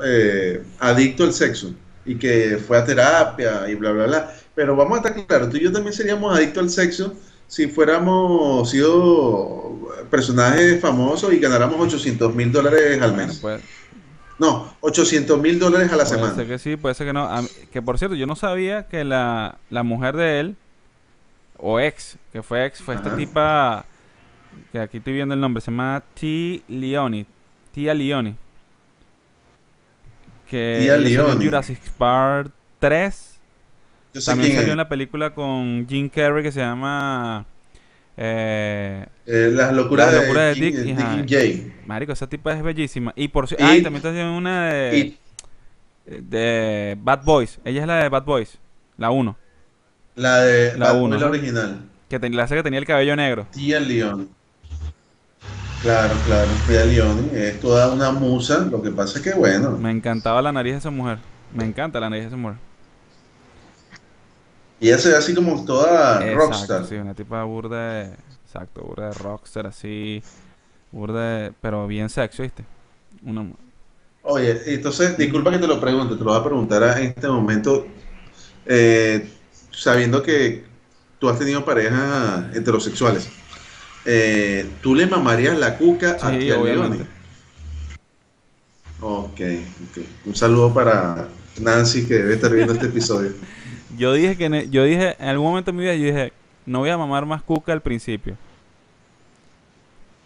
[0.05, 1.73] eh, adicto al sexo
[2.05, 4.35] y que fue a terapia y bla, bla, bla.
[4.55, 7.15] Pero vamos a estar claros, tú y yo también seríamos adictos al sexo
[7.47, 9.79] si fuéramos sido
[10.09, 13.39] personajes famosos y ganáramos 800 mil dólares al mes.
[13.41, 13.61] Pues,
[14.43, 16.35] No, 800 mil dólares a la puede semana.
[16.35, 17.29] ser que sí, puede ser que no.
[17.41, 20.55] Mí- que por cierto, yo no sabía que la, la mujer de él,
[21.57, 23.17] o ex, que fue ex, fue esta Ajá.
[23.17, 23.85] tipa,
[24.71, 26.61] que aquí estoy viendo el nombre, se llama T.
[26.67, 27.25] Leoni.
[27.71, 28.35] Tia Leoni.
[30.49, 31.45] Que en Leoni.
[31.45, 33.39] Jurassic Park 3.
[34.13, 34.73] Yo sé También quién salió es.
[34.73, 37.45] en la película con Jim Carrey que se llama...
[38.17, 41.25] Eh, Eh, las locuras Las de, locuras de Dick, Dick y Dick Jane.
[41.25, 41.73] y Jane.
[41.87, 43.13] marico, esa tipa es bellísima.
[43.15, 45.17] Y por si- Ah, y también está haciendo una de...
[46.05, 47.59] De Bad Boys.
[47.63, 48.57] Ella es la de Bad Boys.
[48.97, 49.35] La 1.
[50.15, 51.27] la de La Bad Boy, uno, la ¿no?
[51.31, 51.81] original.
[52.09, 53.47] Que ten- la hace que tenía el cabello negro.
[53.51, 54.29] Tia León.
[55.81, 58.59] Claro, claro, Tia León es toda una musa.
[58.69, 61.17] Lo que pasa es que, bueno, Me encantaba la nariz de esa mujer.
[61.53, 62.57] Me encanta la nariz de esa mujer.
[64.83, 66.85] Y ella se ve así como toda Exacto, rockstar.
[66.85, 68.17] sí, una tipa burda de...
[68.45, 70.21] Exacto, burda de rockstar así.
[70.91, 71.53] Burda de...
[71.61, 72.65] Pero bien sexy, ¿viste?
[73.25, 73.47] Una...
[74.23, 77.27] Oye, entonces, disculpa que te lo pregunte, te lo voy a preguntar a- en este
[77.27, 77.85] momento,
[78.65, 79.29] eh,
[79.71, 80.65] sabiendo que
[81.19, 83.29] tú has tenido parejas heterosexuales.
[84.05, 87.05] Eh, ¿Tú le mamarías la cuca a Sí, Tia obviamente.
[89.01, 89.39] Ok,
[89.89, 89.97] ok.
[90.25, 91.27] Un saludo para
[91.59, 93.31] Nancy que debe estar viendo este episodio.
[93.97, 94.49] Yo dije que...
[94.49, 95.15] ne- Yo dije...
[95.19, 96.33] En algún momento de mi vida yo dije...
[96.65, 98.37] No voy a mamar más cuca al principio.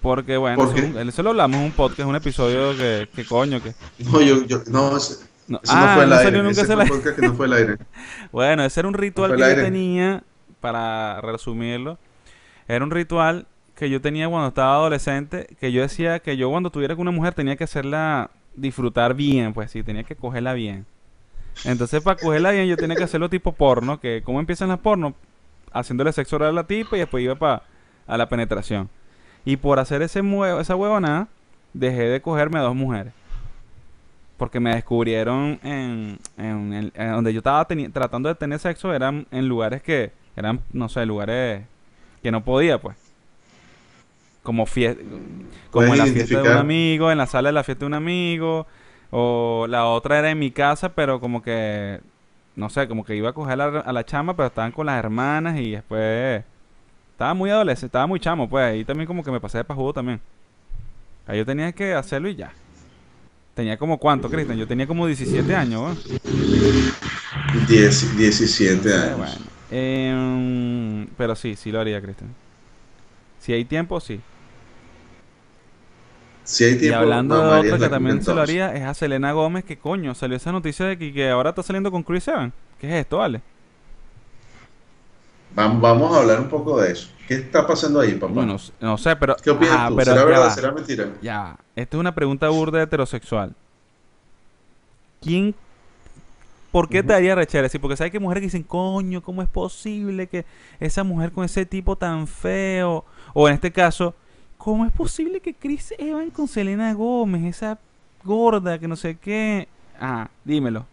[0.01, 3.09] Porque, bueno, ¿Por eso, lo hablamos en un podcast, un episodio que...
[3.13, 3.74] que coño, que...
[3.99, 6.38] No, yo, yo, no, ese, No, ese no ah, fue el no aire.
[6.43, 7.78] nunca ese ese fue el la- podcast que no fue el aire.
[8.32, 9.63] Bueno, ese era un ritual que yo aire.
[9.63, 10.24] tenía,
[10.61, 11.97] para resumirlo,
[12.68, 16.70] era un ritual que yo tenía cuando estaba adolescente, que yo decía que yo cuando
[16.70, 20.86] tuviera con una mujer tenía que hacerla disfrutar bien, pues sí, tenía que cogerla bien.
[21.63, 25.13] Entonces para cogerla bien yo tenía que hacerlo tipo porno, que ¿cómo empiezan las porno?
[25.73, 27.63] Haciéndole sexo oral a la tipa y después iba para
[28.07, 28.89] a la penetración.
[29.45, 31.27] Y por hacer ese mue- esa huevonada,
[31.73, 33.13] dejé de cogerme a dos mujeres.
[34.37, 39.25] Porque me descubrieron en, en, el- en donde yo estaba tratando de tener sexo, eran
[39.31, 41.63] en lugares que eran, no sé, lugares
[42.21, 42.95] que no podía, pues.
[44.43, 45.01] Como fiesta,
[45.71, 47.93] como en la fiesta de un amigo, en la sala de la fiesta de un
[47.95, 48.65] amigo,
[49.11, 51.99] o la otra era en mi casa, pero como que,
[52.55, 54.85] no sé, como que iba a coger a la, a la chama, pero estaban con
[54.85, 56.43] las hermanas y después
[57.11, 59.93] estaba muy adolescente, estaba muy chamo, pues ahí también como que me pasé de pajudo
[59.93, 60.19] también.
[61.25, 62.51] Ahí yo tenía que hacerlo y ya.
[63.53, 64.57] Tenía como cuánto, Cristian?
[64.57, 66.17] Yo tenía como 17 años, ¿no?
[67.67, 69.17] 10, 17 Eh, años.
[69.17, 69.35] bueno.
[69.69, 72.29] Em, pero sí, sí lo haría, Cristian.
[73.39, 74.19] Si hay tiempo, sí.
[76.47, 79.65] Si hay Y hablando de otra que también se lo haría, es a Selena Gómez,
[79.65, 82.53] que coño, salió esa noticia de que, que ahora está saliendo con Chris Evans.
[82.79, 83.41] ¿Qué es esto, vale?
[85.55, 87.09] Vam- Vamos a hablar un poco de eso.
[87.27, 88.45] ¿Qué está pasando ahí, papá?
[88.45, 89.35] No, no, sé, pero...
[89.41, 89.95] ¿Qué opinas ah, tú?
[89.95, 90.41] pero ¿Será ya verdad?
[90.41, 91.17] va, ¿Será mentira?
[91.19, 91.57] ya.
[91.75, 93.55] Esta es una pregunta burda heterosexual.
[95.21, 95.55] ¿Quién...
[96.71, 97.69] ¿Por qué te haría rechera?
[97.69, 100.45] Sí, porque sabes que hay mujeres que dicen, coño, ¿cómo es posible que
[100.79, 103.05] esa mujer con ese tipo tan feo?
[103.33, 104.13] O en este caso,
[104.57, 107.79] ¿cómo es posible que Chris Evans con Selena Gómez, esa
[108.23, 109.67] gorda que no sé qué?
[109.99, 110.85] Ah, dímelo.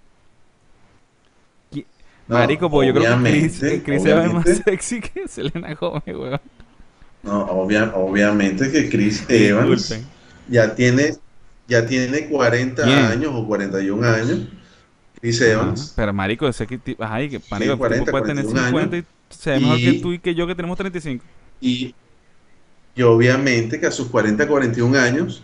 [2.27, 6.05] No, Marico, porque yo creo que Chris, Chris Evans es más sexy que Selena Gómez,
[6.07, 6.41] weón.
[7.23, 10.07] No, obvia- obviamente que Chris Evans Disculpen.
[10.49, 11.17] ya tiene,
[11.69, 12.99] ya tiene 40 ¿Quién?
[12.99, 14.41] años o 41 años.
[15.21, 15.93] Chris Ajá, Evans.
[15.97, 18.69] Pero marico, ese que ti- ajá, y que marico, el 40, tipo puede tener 41
[18.69, 21.23] 50 y se ve mejor que tú y que yo que tenemos 35.
[21.61, 21.95] Y,
[22.97, 25.43] y obviamente que a sus 40, 41 años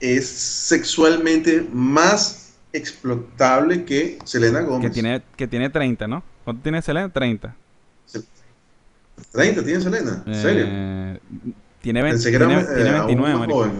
[0.00, 4.88] es sexualmente más explotable que Selena Gómez.
[4.88, 6.22] Que tiene, que tiene 30, ¿no?
[6.44, 7.08] ¿Cuánto tiene Selena?
[7.12, 7.54] 30.
[9.32, 10.64] 30 tiene Selena, ¿en serio?
[10.68, 11.18] Eh,
[11.80, 13.58] tiene, 20 Pensé que era tiene, eh, tiene aún 29, más marico.
[13.58, 13.72] joven.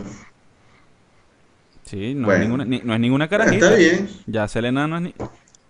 [1.84, 2.34] Sí, no, Bueno.
[2.42, 3.74] es ninguna, ni- no es ninguna Está carajita.
[3.74, 4.08] bien.
[4.26, 5.14] Ya Selena no es ni...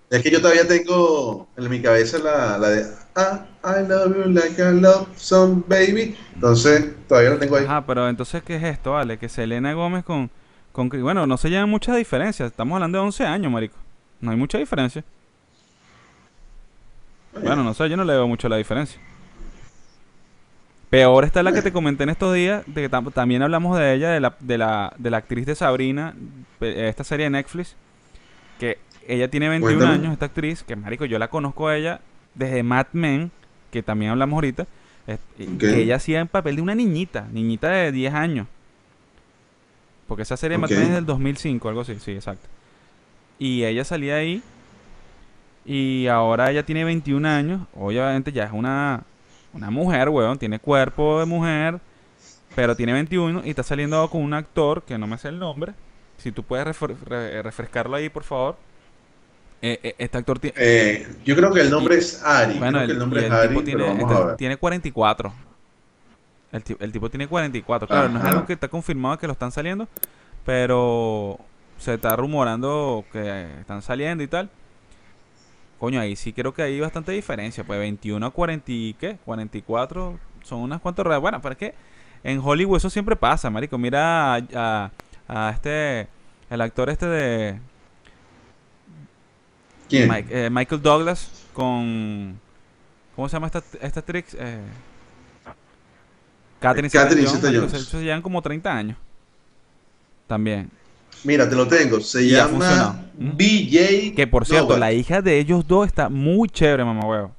[0.08, 2.86] Es que yo todavía tengo en mi cabeza la, la de
[3.16, 6.16] ah, I love you like I love some baby.
[6.34, 7.64] Entonces, todavía la tengo ahí.
[7.64, 9.18] Ajá, pero entonces, ¿qué es esto, vale?
[9.18, 10.30] Que Selena Gómez con...
[10.72, 12.50] con bueno, no se llevan muchas diferencias.
[12.50, 13.76] Estamos hablando de 11 años, marico.
[14.20, 15.02] No hay mucha diferencia.
[17.32, 19.00] Bueno, no sé, yo no le veo mucho la diferencia.
[20.88, 23.92] Peor está la que te comenté en estos días, de que tam- también hablamos de
[23.94, 26.14] ella, de la, de la, de la actriz de Sabrina,
[26.60, 27.74] esta serie de Netflix,
[28.58, 29.94] que ella tiene 21 Cuéntame.
[30.00, 32.00] años, esta actriz, que marico, yo la conozco a ella
[32.36, 33.30] desde Mad Men,
[33.70, 34.66] que también hablamos ahorita,
[35.58, 38.46] que ella hacía en papel de una niñita, niñita de 10 años.
[40.06, 40.70] Porque esa serie de Ok.
[40.70, 42.48] Mad Men es del 2005, algo así, sí, exacto.
[43.38, 44.42] Y ella salía ahí.
[45.64, 47.62] Y ahora ella tiene 21 años.
[47.74, 49.02] Obviamente ya es una,
[49.52, 50.38] una mujer, weón.
[50.38, 51.80] Tiene cuerpo de mujer.
[52.54, 55.74] Pero tiene 21 y está saliendo con un actor que no me sé el nombre.
[56.16, 58.56] Si tú puedes refrescarlo ahí, por favor.
[59.62, 60.54] Eh, eh, este actor tiene.
[60.58, 62.58] Eh, yo creo que el nombre es Ari.
[62.58, 65.32] Bueno, el, nombre es Ari, tiene, este tiene 44.
[66.52, 67.88] El, el, tipo tiene 44.
[67.88, 69.88] Claro, no es algo que está confirmado que lo están saliendo.
[70.44, 71.38] Pero
[71.78, 74.50] se está rumorando que están saliendo y tal.
[75.78, 77.64] Coño, ahí sí creo que hay bastante diferencia.
[77.64, 79.18] Pues 21 a 40 y qué?
[79.24, 81.20] 44 son unas cuantas ruedas.
[81.20, 81.74] Bueno, pero es que
[82.24, 83.76] en Hollywood eso siempre pasa, marico.
[83.78, 84.90] Mira a,
[85.28, 86.08] a, este,
[86.50, 87.60] el actor este de...
[89.88, 90.10] ¿Quién?
[90.30, 92.38] Eh, Michael Douglas con...
[93.14, 94.36] ¿Cómo se llama esta, esta actriz?
[94.38, 94.60] Eh,
[96.60, 98.98] Catherine, Catherine Se, llevan como 30 años.
[100.26, 100.70] También.
[101.24, 102.00] Mira, te lo tengo.
[102.00, 104.14] Se llama BJ.
[104.14, 107.32] Que por cierto, la hija de ellos dos está muy chévere, mamá huevo.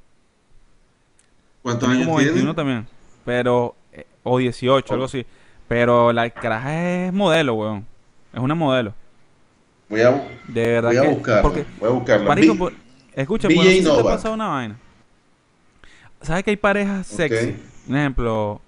[1.62, 2.86] ¿Cuántos años como 21 también.
[3.24, 3.74] Pero.
[3.92, 5.26] Eh, o 18, algo así.
[5.66, 7.86] Pero la caraja es modelo, weón.
[8.32, 8.94] Es una modelo.
[9.88, 11.64] Voy a, de verdad voy a buscarla.
[11.80, 12.34] voy a buscarla.
[13.14, 14.78] escucha, pues, si te ha pasado una vaina.
[16.20, 17.56] ¿Sabes que hay parejas sexy?
[17.88, 18.60] Un ejemplo,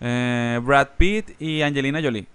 [0.00, 2.26] eh, Brad Pitt y Angelina Jolie.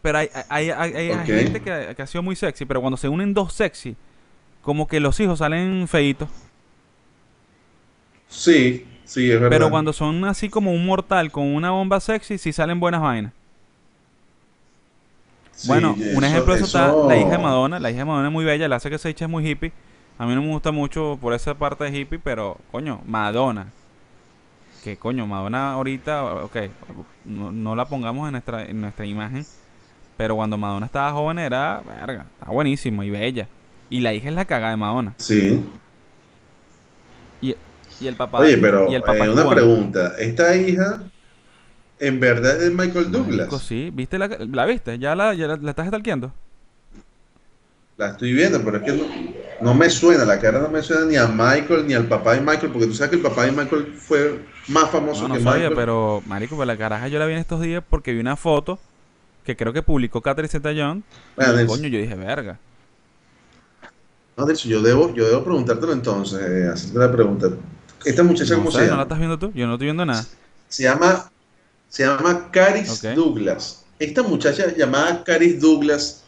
[0.00, 3.52] Pero hay, hay, hay, gente que, ha sido muy sexy, pero cuando se unen dos
[3.52, 3.96] sexy,
[4.62, 6.28] como que los hijos salen feitos.
[8.28, 9.50] Sí, sí, es verdad.
[9.50, 13.32] Pero cuando son así como un mortal con una bomba sexy, sí salen buenas vainas.
[15.66, 17.80] Bueno, un ejemplo de eso, está la hija de Madonna.
[17.80, 19.72] La hija de Madonna es muy bella, la hace que se eche muy hippie.
[20.18, 23.66] A mí no me gusta mucho por esa parte de hippie, pero coño, Madonna.
[24.82, 26.56] Que coño, Madonna ahorita, ok,
[27.24, 29.46] no, no la pongamos en nuestra, en nuestra imagen
[30.16, 33.48] pero cuando Madonna estaba joven era, verga, estaba buenísima y bella.
[33.90, 35.14] Y la hija es la cagada de Madonna.
[35.18, 35.62] Sí.
[37.40, 37.56] Y,
[38.00, 38.38] y el papá.
[38.38, 40.14] Oye, pero y el papá eh, una pregunta.
[40.18, 41.02] ¿Esta hija
[41.98, 43.62] en verdad es Michael Douglas?
[43.62, 44.98] sí, ¿viste la, la viste?
[44.98, 46.32] ¿Ya la, ya la, estás estalqueando?
[47.96, 49.04] La estoy viendo, pero es que no,
[49.60, 52.40] no, me suena, la cara no me suena ni a Michael ni al papá de
[52.40, 55.42] Michael, porque tú sabes que el papá de Michael fue más famoso no, no que
[55.42, 58.36] sabía, pero marico, pues la caraja yo la vi en estos días porque vi una
[58.36, 58.80] foto
[59.44, 61.04] que creo que publicó Catherine Zeta-Jones.
[61.66, 62.58] coño, yo dije, verga.
[64.36, 67.48] No, de hecho, yo debo, yo debo preguntártelo entonces, eh, hacerte la pregunta.
[68.04, 68.90] ¿Esta muchacha cómo se llama?
[68.90, 69.52] ¿No la estás viendo tú?
[69.54, 70.24] Yo no estoy viendo nada.
[70.68, 71.30] Se llama,
[71.94, 73.84] se llama Caris Douglas.
[74.00, 76.24] Esta muchacha llamada Caris Douglas,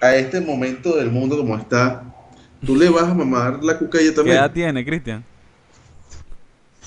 [0.00, 2.04] a este momento del mundo como está,
[2.64, 4.36] ¿tú le vas a mamar la cucaya también?
[4.36, 5.24] ¿Qué edad tiene, Cristian?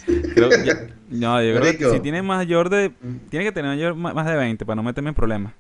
[0.05, 2.93] Creo que no, yo creo que si tiene mayor de.
[3.01, 3.15] Mm.
[3.29, 5.51] Tiene que tener mayor, más de 20 para no meterme en problemas.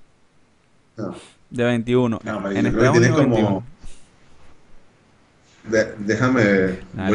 [0.95, 1.13] No.
[1.49, 2.21] De 21.
[2.23, 3.63] No, en Estados Unidos como...
[5.97, 6.83] déjame ver.
[6.95, 7.07] la,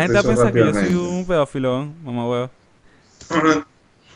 [0.00, 2.50] gente piensa que yo soy un pedófilo, mamá huevo.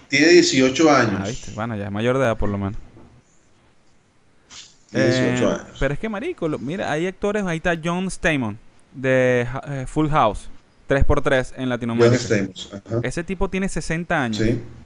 [0.08, 1.20] Tiene 18 años.
[1.22, 1.52] Ah, ¿viste?
[1.54, 2.76] Bueno, ya es mayor de edad por lo menos.
[4.90, 5.76] Tiene 18 eh, años.
[5.78, 7.44] Pero es que, marico, mira, hay actores.
[7.44, 8.58] Ahí está John Stamon
[8.92, 10.48] de eh, Full House.
[10.88, 12.16] 3x3 en Latinoamérica.
[13.02, 14.42] Ese tipo tiene 60 años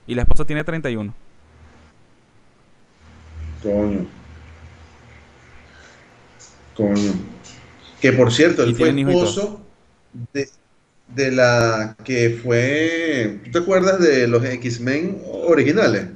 [0.06, 1.14] y la esposa tiene 31.
[3.62, 4.06] Coño.
[6.76, 7.12] Coño.
[8.00, 9.60] Que por cierto, él fue esposo
[10.32, 10.48] de,
[11.14, 13.40] de, la que fue.
[13.44, 16.06] ¿Tú te acuerdas de los X-Men originales?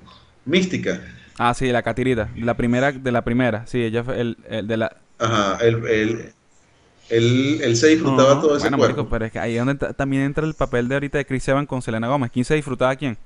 [0.45, 1.01] Mística.
[1.39, 2.31] Ah, sí, la catirita.
[2.37, 3.67] La primera, de la primera.
[3.67, 4.97] Sí, ella fue el, el de la.
[5.19, 6.33] Ajá, el, el,
[7.09, 10.55] él, se disfrutaba todo ese bueno, pero es que ahí es donde también entra el
[10.55, 12.31] papel de ahorita de Chris Evans con Selena Gómez.
[12.33, 13.17] ¿Quién se disfrutaba a quién?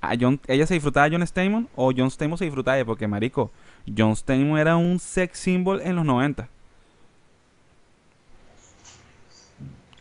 [0.00, 2.86] ¿A John, ¿Ella se disfrutaba a John Stamos o John Stamos se disfrutaba a ella?
[2.86, 3.50] Porque, marico,
[3.96, 6.48] John Stamos era un sex symbol en los 90.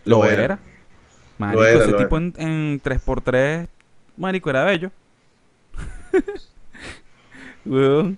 [0.06, 0.60] Lo, era.
[1.48, 3.68] Marico, ese tipo En, en 3x3,
[4.18, 4.91] marico, era bello.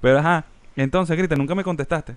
[0.00, 0.44] Pero ajá,
[0.76, 2.16] entonces, Grita, nunca me contestaste.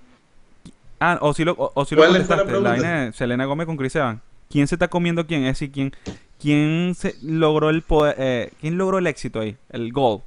[0.99, 4.19] Ah, o si lo, o, si lo contestaste, la, de Selena Gómez con Chris Evans.
[4.49, 5.43] ¿Quién se está comiendo quién?
[5.43, 5.93] Es decir, ¿quién,
[6.39, 9.57] quién se logró el poder, eh, quién logró el éxito ahí?
[9.69, 10.21] El gol.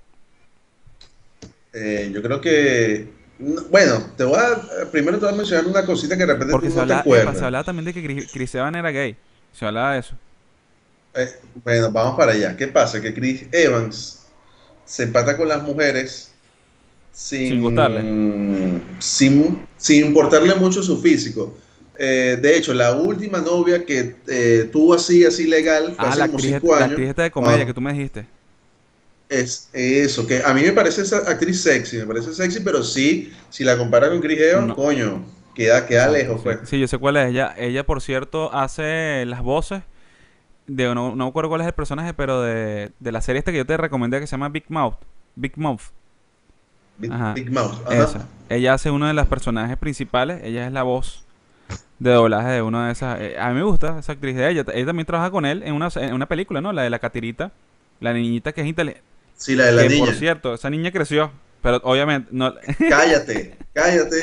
[1.72, 3.08] Eh, yo creo que
[3.70, 6.70] bueno, te voy a primero te voy a mencionar una cosita que de repente Porque
[6.70, 7.04] se, hablaba,
[7.34, 9.16] se hablaba también de que Chris Evans era gay.
[9.52, 10.14] Se hablaba de eso.
[11.14, 11.28] Eh,
[11.64, 12.56] bueno, vamos para allá.
[12.56, 13.00] ¿Qué pasa?
[13.00, 14.26] Que Chris Evans
[14.84, 16.30] se empata con las mujeres
[17.12, 17.62] sin,
[18.98, 21.56] sin Sin, importarle mucho su físico.
[21.98, 26.18] Eh, de hecho, la última novia que eh, tuvo así, así legal, fue ah, hace
[26.18, 26.88] la como cinco años.
[26.88, 27.66] La actriz de comedia ah.
[27.66, 28.26] que tú me dijiste.
[29.28, 33.32] Es eso, que a mí me parece esa actriz sexy, me parece sexy, pero sí,
[33.48, 34.74] si la compara con Chris Evans, No.
[34.74, 35.24] coño,
[35.54, 36.60] queda, queda lejos, pues.
[36.64, 37.54] Sí, yo sé cuál es ella.
[37.56, 39.82] Ella, por cierto, hace las voces
[40.66, 43.52] de, no, no me acuerdo cuál es el personaje, pero de, de la serie esta
[43.52, 44.96] que yo te recomendé que se llama Big Mouth.
[45.36, 45.82] Big Mouth.
[46.98, 47.32] Big, Ajá.
[47.34, 47.80] Big Mouth.
[47.86, 48.04] Ajá.
[48.04, 48.28] Esa.
[48.48, 50.42] Ella hace uno de los personajes principales.
[50.44, 51.24] Ella es la voz
[51.98, 53.20] de doblaje de una de esas.
[53.20, 54.64] eh, a mí me gusta esa actriz de ella.
[54.74, 56.72] Ella también trabaja con él en una, en una película, ¿no?
[56.72, 57.52] La de la catirita.
[58.00, 59.04] La niñita que es inteligente.
[59.36, 60.06] Sí, la de la que niña.
[60.06, 61.32] por cierto, esa niña creció.
[61.62, 62.54] Pero obviamente, no.
[62.88, 64.22] Cállate, cállate.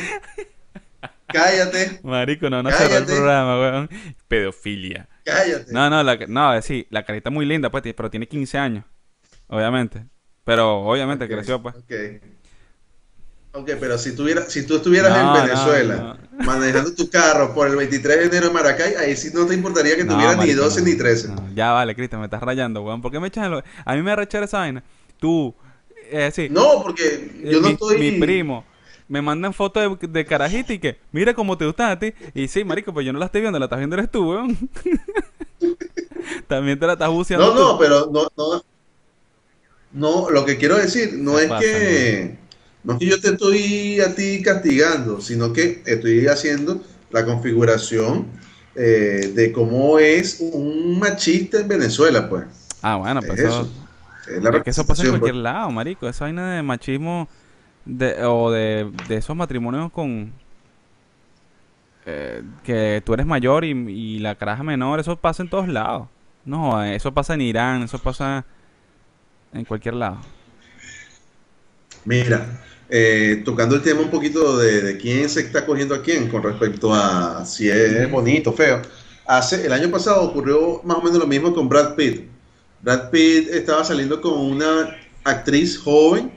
[1.27, 3.89] Cállate, Marico, no, no cerró el programa, weón.
[4.27, 5.07] Pedofilia.
[5.25, 5.71] cállate.
[5.73, 8.85] No, no, la, no, eh, sí, la carita muy linda, pues, pero tiene 15 años.
[9.47, 10.05] Obviamente.
[10.43, 11.75] Pero obviamente creció, pues.
[11.75, 11.93] Ok.
[13.53, 17.67] Ok, pero si, tuviera, si tú estuvieras No, en no, Venezuela manejando tu carro por
[17.67, 20.61] el 23 de enero en Maracay, ahí sí no te importaría que tuvieras ni marico,
[20.61, 20.85] 12 no.
[20.87, 21.27] ni 13.
[21.29, 23.01] No, ya vale, Cristian, me estás rayando, weón.
[23.01, 24.83] ¿Por qué me echas en lo- A mí me arrechera esa vaina.
[25.19, 25.55] Tú,
[26.11, 27.03] eh, sí, No, porque
[27.43, 27.97] eh, yo no estoy.
[27.97, 28.63] mi primo,
[29.07, 32.13] me mandan fotos de, de carajita y que, mira cómo te gustan a ti.
[32.33, 34.57] Y sí, marico, pues yo no la estoy viendo, la estás viendo eres tú, weón.
[36.47, 37.59] También te la estás buceando No, tú.
[37.59, 38.63] no, pero no, no.
[39.91, 42.37] No, lo que quiero decir no es pasa, que.
[42.83, 48.27] No es que yo te estoy a ti castigando, sino que estoy haciendo la configuración
[48.75, 52.45] eh, de cómo es un machista en Venezuela, pues.
[52.81, 53.61] Ah, bueno, pues Es eso...
[53.61, 53.73] eso.
[54.25, 55.43] Es la Es que eso pasa en representación, cualquier pues.
[55.43, 56.07] lado, marico.
[56.09, 57.29] Esa vaina de machismo
[57.87, 60.33] de, o de, de esos matrimonios con...
[62.07, 66.07] eh, que tú eres mayor y, y la caraja menor, eso pasa en todos lados.
[66.45, 68.45] No, eso pasa en Irán, eso pasa
[69.53, 70.17] en cualquier lado.
[72.05, 76.29] Mira, eh, tocando el tema un poquito de, de quién se está cogiendo a quién
[76.29, 78.81] con respecto a si es bonito, feo.
[79.25, 82.29] Hace, el año pasado ocurrió más o menos lo mismo con Brad Pitt.
[82.81, 86.31] Brad Pitt estaba saliendo con una actriz joven,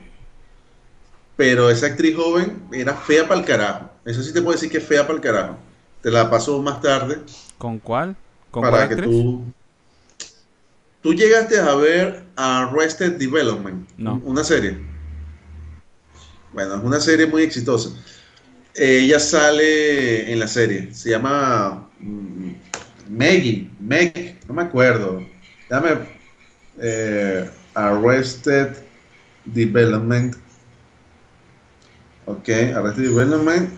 [1.41, 3.89] pero esa actriz joven era fea para el carajo.
[4.05, 5.57] Eso sí te puedo decir que es fea para el carajo.
[6.03, 7.17] Te la paso más tarde
[7.57, 8.15] ¿Con cuál?
[8.51, 9.11] ¿Con para cuál que actriz?
[9.11, 9.43] tú...
[11.01, 14.21] Tú llegaste a ver Arrested Development, No.
[14.23, 14.77] una serie.
[16.53, 17.89] Bueno, es una serie muy exitosa.
[18.75, 22.51] Ella sale en la serie, se llama mm,
[23.09, 25.25] Maggie, Meg, no me acuerdo.
[25.71, 25.89] Dame
[26.79, 28.75] eh, Arrested
[29.45, 30.35] Development.
[32.25, 33.69] Ok, Arrested Development.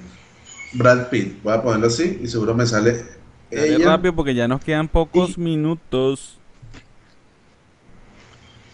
[0.74, 3.04] Brad Pitt, voy a ponerlo así y seguro me sale
[3.52, 3.86] Dale ella.
[3.86, 6.40] rápido porque ya nos quedan pocos minutos.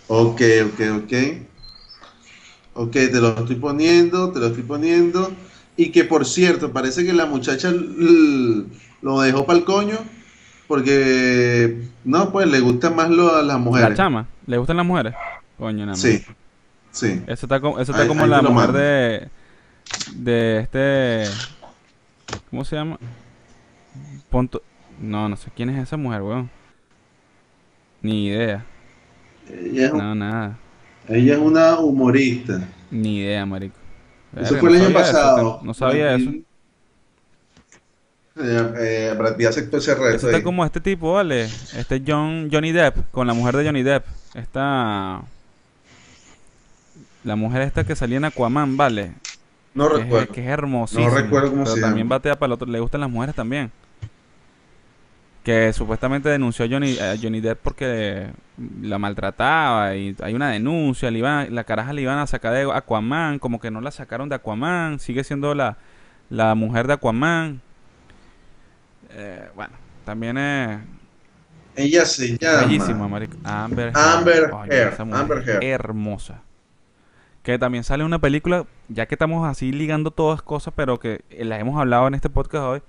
[0.07, 1.13] Ok, ok, ok.
[2.73, 5.31] Ok, te lo estoy poniendo, te lo estoy poniendo.
[5.75, 9.97] Y que por cierto, parece que la muchacha lo dejó para el coño
[10.67, 13.97] porque, no, pues le gustan más lo, a las La mujeres.
[13.97, 15.15] chama, ¿le gustan las mujeres?
[15.57, 15.99] Coño, nada más.
[15.99, 16.23] Sí,
[16.91, 17.21] sí.
[17.27, 18.79] Eso está como, eso está Ahí- como ahí la mujer mando.
[18.79, 19.29] de,
[20.15, 21.23] de este,
[22.49, 22.97] ¿cómo se llama?
[24.29, 24.61] Ponto,
[24.99, 26.49] no, no sé quién es esa mujer, weón.
[28.01, 28.65] Ni idea.
[29.49, 30.57] Ella es, No, nada.
[31.07, 32.67] ella es una humorista.
[32.91, 33.75] Ni idea, marico.
[34.35, 35.59] Eso fue el año eso, pasado.
[35.63, 36.29] no sabía eso.
[38.41, 40.43] Eh, eh, Brad Pitt aceptó ese reto Eso está ahí.
[40.43, 41.43] como este tipo, ¿vale?
[41.75, 44.05] Este John, Johnny Depp, con la mujer de Johnny Depp.
[44.35, 45.21] Esta...
[47.25, 49.13] La mujer esta que salía en Aquaman, ¿vale?
[49.73, 50.33] No es, recuerdo.
[50.33, 51.09] que es hermosísima.
[51.09, 52.15] No recuerdo cómo pero se también llama.
[52.15, 52.67] batea para el otro.
[52.67, 53.71] Le gustan las mujeres también.
[55.43, 58.29] Que supuestamente denunció a Johnny, a Johnny Depp porque
[58.81, 61.09] la maltrataba y hay una denuncia.
[61.11, 63.39] Le iban, la caraja le iban a sacar de Aquaman.
[63.39, 64.99] Como que no la sacaron de Aquaman.
[64.99, 65.77] Sigue siendo la,
[66.29, 67.61] la mujer de Aquaman.
[69.11, 69.73] Eh, bueno,
[70.05, 70.79] también es
[71.75, 72.61] Ella se llama.
[72.67, 73.05] bellísima.
[73.05, 75.63] Amber Amber Heard, Amber Heard.
[75.63, 76.41] Hermosa.
[77.49, 81.43] Que también sale una película, ya que estamos así ligando todas cosas, pero que eh,
[81.45, 82.81] las hemos hablado en este podcast hoy.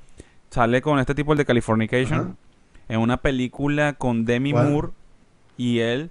[0.50, 2.20] Sale con este tipo el de Californication.
[2.20, 2.34] Ajá.
[2.90, 4.68] En una película con Demi ¿Cuál?
[4.68, 4.88] Moore
[5.56, 6.10] y él.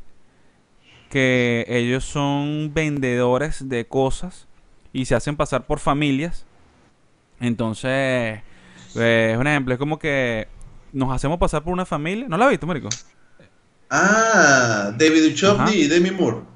[1.11, 4.47] Que ellos son vendedores de cosas
[4.93, 6.47] y se hacen pasar por familias.
[7.39, 8.41] Entonces,
[8.95, 9.75] eh, es un ejemplo.
[9.75, 10.47] Es como que
[10.91, 12.25] nos hacemos pasar por una familia.
[12.27, 12.89] ¿No la has visto, marico?
[13.91, 16.48] Ah, David Duchovny y Demi Moore.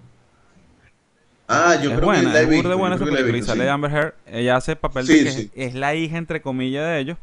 [1.54, 2.70] Ah, yo es creo buena, que la he es visto.
[2.70, 3.70] yo buena esa película y visto, sale sí.
[3.70, 4.14] Amber Heard.
[4.28, 5.52] Ella hace papel Sí, de que sí.
[5.56, 7.18] es, es la hija, entre comillas, de ellos.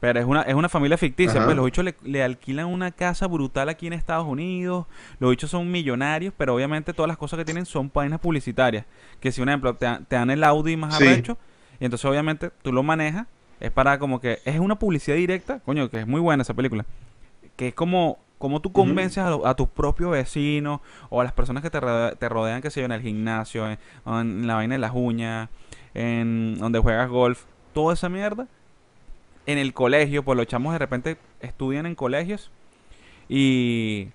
[0.00, 1.36] Pero es una, es una familia ficticia.
[1.38, 1.44] Ajá.
[1.46, 4.86] Pues los bichos le, le alquilan una casa brutal aquí en Estados Unidos.
[5.18, 8.84] Los bichos son millonarios, pero obviamente todas las cosas que tienen son páginas publicitarias.
[9.20, 11.38] Que si, un ejemplo, te, dan- te dan el Audi más arrecho,
[11.80, 13.26] y entonces obviamente tú lo manejas.
[13.60, 16.84] Es para como que es una publicidad directa, coño, que es muy buena esa película.
[17.56, 21.70] Que es como cómo tú convences a, tus propios vecinos o a las personas que
[21.70, 24.92] te, te rodean, que se yo, en el gimnasio, en, en la vaina de las
[24.94, 25.48] uñas,
[25.94, 28.46] en donde juegas golf, toda esa mierda.
[29.46, 32.50] En el colegio, pues los chamos de repente estudian en colegios
[33.30, 34.08] y,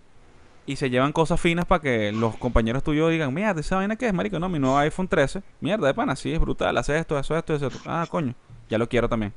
[0.68, 4.10] y se llevan cosas finas para que los compañeros tuyos digan, mierda, ¿esa vaina qué
[4.10, 4.38] es, marico?
[4.38, 5.42] No, mi nuevo iPhone 13.
[5.60, 7.72] Mierda, de pana, sí, es brutal, hace esto, eso, esto, eso.
[7.88, 8.36] Ah, coño,
[8.70, 9.34] ya lo quiero también.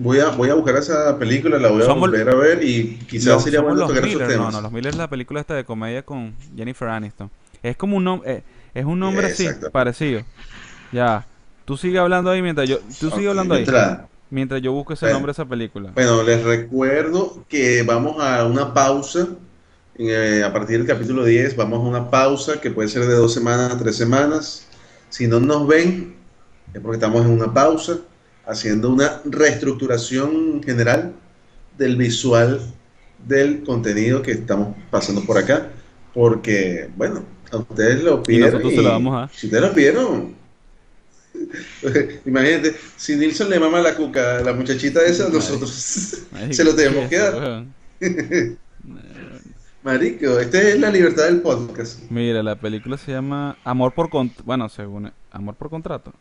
[0.00, 2.96] Voy a, voy a buscar esa película, la voy a Somos- volver a ver y
[3.08, 4.52] quizás sería bueno tocar esos Miller, no, temas.
[4.54, 7.30] no, los Miller es la película esta de comedia con Jennifer Aniston.
[7.62, 8.42] Es como un nombre,
[8.74, 10.22] es un nombre así, parecido.
[10.92, 11.26] Ya,
[11.64, 15.06] tú sigue hablando ahí mientras yo, tú sigue hablando ahí, mientras- mientras yo busco ese
[15.06, 15.14] Bueno.
[15.16, 15.90] nombre de esa película.
[15.94, 19.28] Bueno, les recuerdo que vamos a una pausa.
[20.00, 23.34] eh, a partir del capítulo 10 vamos a una pausa que puede ser de dos
[23.34, 24.64] semanas a tres semanas.
[25.08, 26.14] Si no nos ven,
[26.72, 27.98] es porque estamos en una pausa,
[28.48, 31.14] haciendo una reestructuración general
[31.76, 32.60] del visual
[33.26, 35.70] del contenido que estamos pasando por acá.
[36.14, 37.22] Porque, bueno,
[37.52, 38.54] a ustedes lo pidieron.
[38.54, 39.34] nosotros se lo vamos a.
[39.34, 40.38] Si ustedes lo pidieron,
[42.26, 45.38] Imagínate, si Nilsson le mama la cuca a la muchachita esa, Marico.
[45.38, 45.70] nosotros
[46.50, 47.64] se lo tenemos ¿qué que dar.
[49.84, 52.00] Marico, esta es la libertad del podcast.
[52.10, 54.42] Mira, la película se llama Amor por contrato.
[54.44, 55.12] Bueno, según.
[55.30, 56.12] Amor por contrato.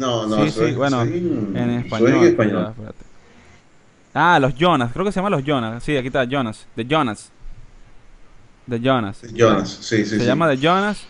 [0.00, 2.08] No, no, sí, sí, bueno, en español.
[2.14, 2.74] en español.
[4.14, 4.90] Ah, los Jonas.
[4.92, 5.82] Creo que se llama los Jonas.
[5.84, 6.66] Sí, aquí está, Jonas.
[6.74, 7.30] The Jonas.
[8.68, 9.22] The Jonas.
[9.34, 10.24] Jonas, sí, sí, se sí.
[10.24, 11.06] llama The Jonas.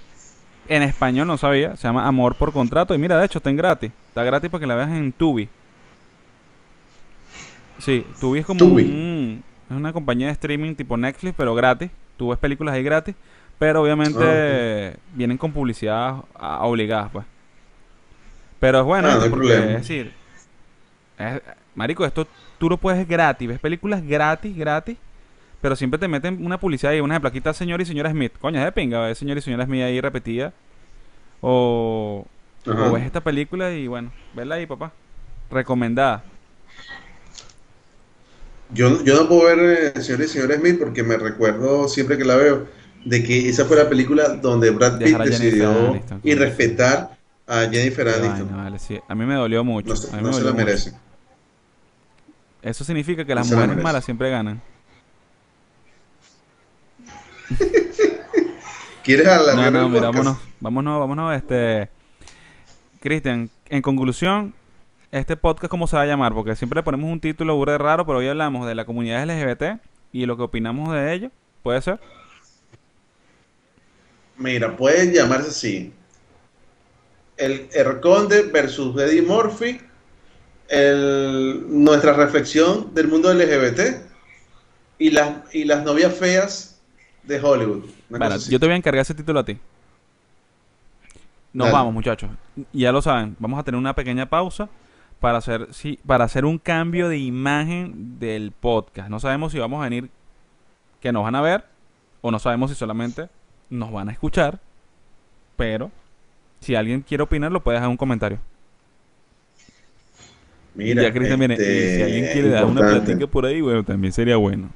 [0.68, 1.76] En español no sabía.
[1.76, 2.95] Se llama Amor por contrato.
[2.95, 3.93] Y mira, de hecho, está en gratis.
[4.09, 5.49] Está gratis para que la veas en Tubi.
[7.78, 8.82] Sí, Tubi es como Tubi.
[8.84, 11.91] un- es una compañía de streaming tipo Netflix, pero gratis.
[12.16, 13.14] Tú ves películas ahí gratis.
[13.59, 16.16] Pero obviamente Ah, vienen con publicidad
[16.61, 17.24] obligadas, pues.
[18.61, 19.72] Pero es bueno, Ah, no hay porque problema.
[19.72, 20.12] es decir,
[21.18, 21.40] es-
[21.74, 22.26] marico, esto
[22.58, 24.96] tú lo puedes gratis, ves películas gratis, gratis,
[25.61, 28.32] pero siempre te meten una publicidad y una está señor y señora Smith.
[28.40, 30.52] Coño, es de pinga, ves señor y señora Smith ahí repetida.
[31.40, 32.26] O,
[32.66, 32.86] Ajá.
[32.88, 34.92] o ves esta película y bueno, verla ahí, papá.
[35.50, 36.22] Recomendada.
[38.72, 42.24] Yo, yo no puedo ver eh, Señor y Señora Smith porque me recuerdo siempre que
[42.24, 42.68] la veo
[43.04, 46.20] de que esa fue la película donde Brad Pitt Dejar decidió Aniston.
[47.51, 48.46] A Jennifer Aniston.
[48.48, 49.01] vaina, vale, sí.
[49.09, 49.92] A mí me dolió mucho.
[49.92, 50.64] No, a mí no me se la mucho.
[50.64, 50.92] merece.
[52.62, 54.62] Eso significa que las se mujeres malas siempre ganan.
[59.03, 61.88] ¿Quieres alargar No, no, mira, vámonos, vámonos, vámonos, este...
[63.01, 64.55] Cristian, en conclusión,
[65.11, 66.34] este podcast, ¿cómo se va a llamar?
[66.34, 69.80] Porque siempre le ponemos un título de raro, pero hoy hablamos de la comunidad LGBT
[70.12, 71.30] y lo que opinamos de ello.
[71.64, 71.98] ¿Puede ser?
[74.36, 75.92] Mira, puede llamarse así.
[77.41, 79.80] El Erconde versus Eddie Murphy.
[80.68, 84.07] el- nuestra reflexión del mundo LGBT.
[84.99, 86.80] Y las, y las novias feas
[87.24, 87.86] de Hollywood.
[88.09, 89.59] Bueno, yo te voy a encargar ese título a ti.
[91.53, 91.76] Nos Dale.
[91.78, 92.30] vamos, muchachos.
[92.72, 94.68] Ya lo saben, vamos a tener una pequeña pausa
[95.18, 99.09] para hacer, sí, para hacer un cambio de imagen del podcast.
[99.09, 100.11] No sabemos si vamos a venir
[101.01, 101.64] que nos van a ver
[102.20, 103.28] o no sabemos si solamente
[103.70, 104.61] nos van a escuchar.
[105.57, 105.91] Pero
[106.61, 108.38] si alguien quiere opinar, lo puede dejar en un comentario.
[110.74, 111.54] Mira, ya Cristian viene.
[111.54, 114.70] este, Y si alguien quiere dar una platica por ahí, bueno, también sería bueno.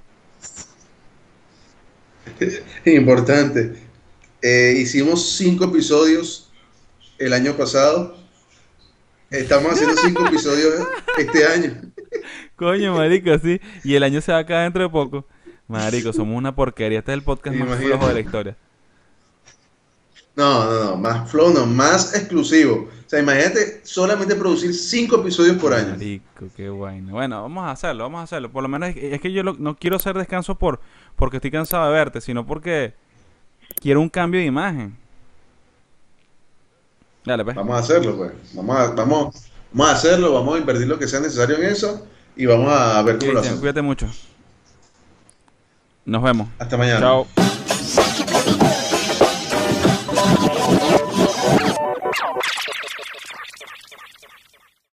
[2.85, 3.75] Importante.
[4.43, 6.51] Eh, hicimos cinco episodios
[7.19, 8.17] el año pasado.
[9.31, 10.75] Estamos haciendo cinco episodios
[11.19, 11.81] este año.
[12.57, 13.61] Coño, marico, sí.
[13.83, 15.27] Y el año se va a acabar dentro de poco.
[15.67, 16.99] Marico, somos una porquería.
[17.01, 18.57] Este es el podcast más flojo de la historia.
[20.37, 22.89] No, no, no, más flow, no, más exclusivo.
[23.07, 25.91] O sea, imagínate solamente producir cinco episodios por año.
[25.91, 27.13] Marico, qué vaina.
[27.13, 28.51] Bueno, vamos a hacerlo, vamos a hacerlo.
[28.51, 30.81] Por lo menos es, es que yo lo- no quiero hacer descanso por
[31.15, 32.95] porque estoy cansado de verte, sino porque
[33.81, 34.97] quiero un cambio de imagen.
[37.25, 37.55] Dale, pues.
[37.55, 38.33] Vamos a hacerlo, pues.
[38.55, 42.07] Vamos a, vamos, vamos a hacerlo, vamos a invertir lo que sea necesario en eso
[42.37, 43.61] y vamos a ver cómo lo hacemos.
[43.61, 44.09] cuídate mucho.
[46.05, 46.49] Nos vemos.
[46.59, 46.99] Hasta mañana.
[47.01, 47.27] Chao.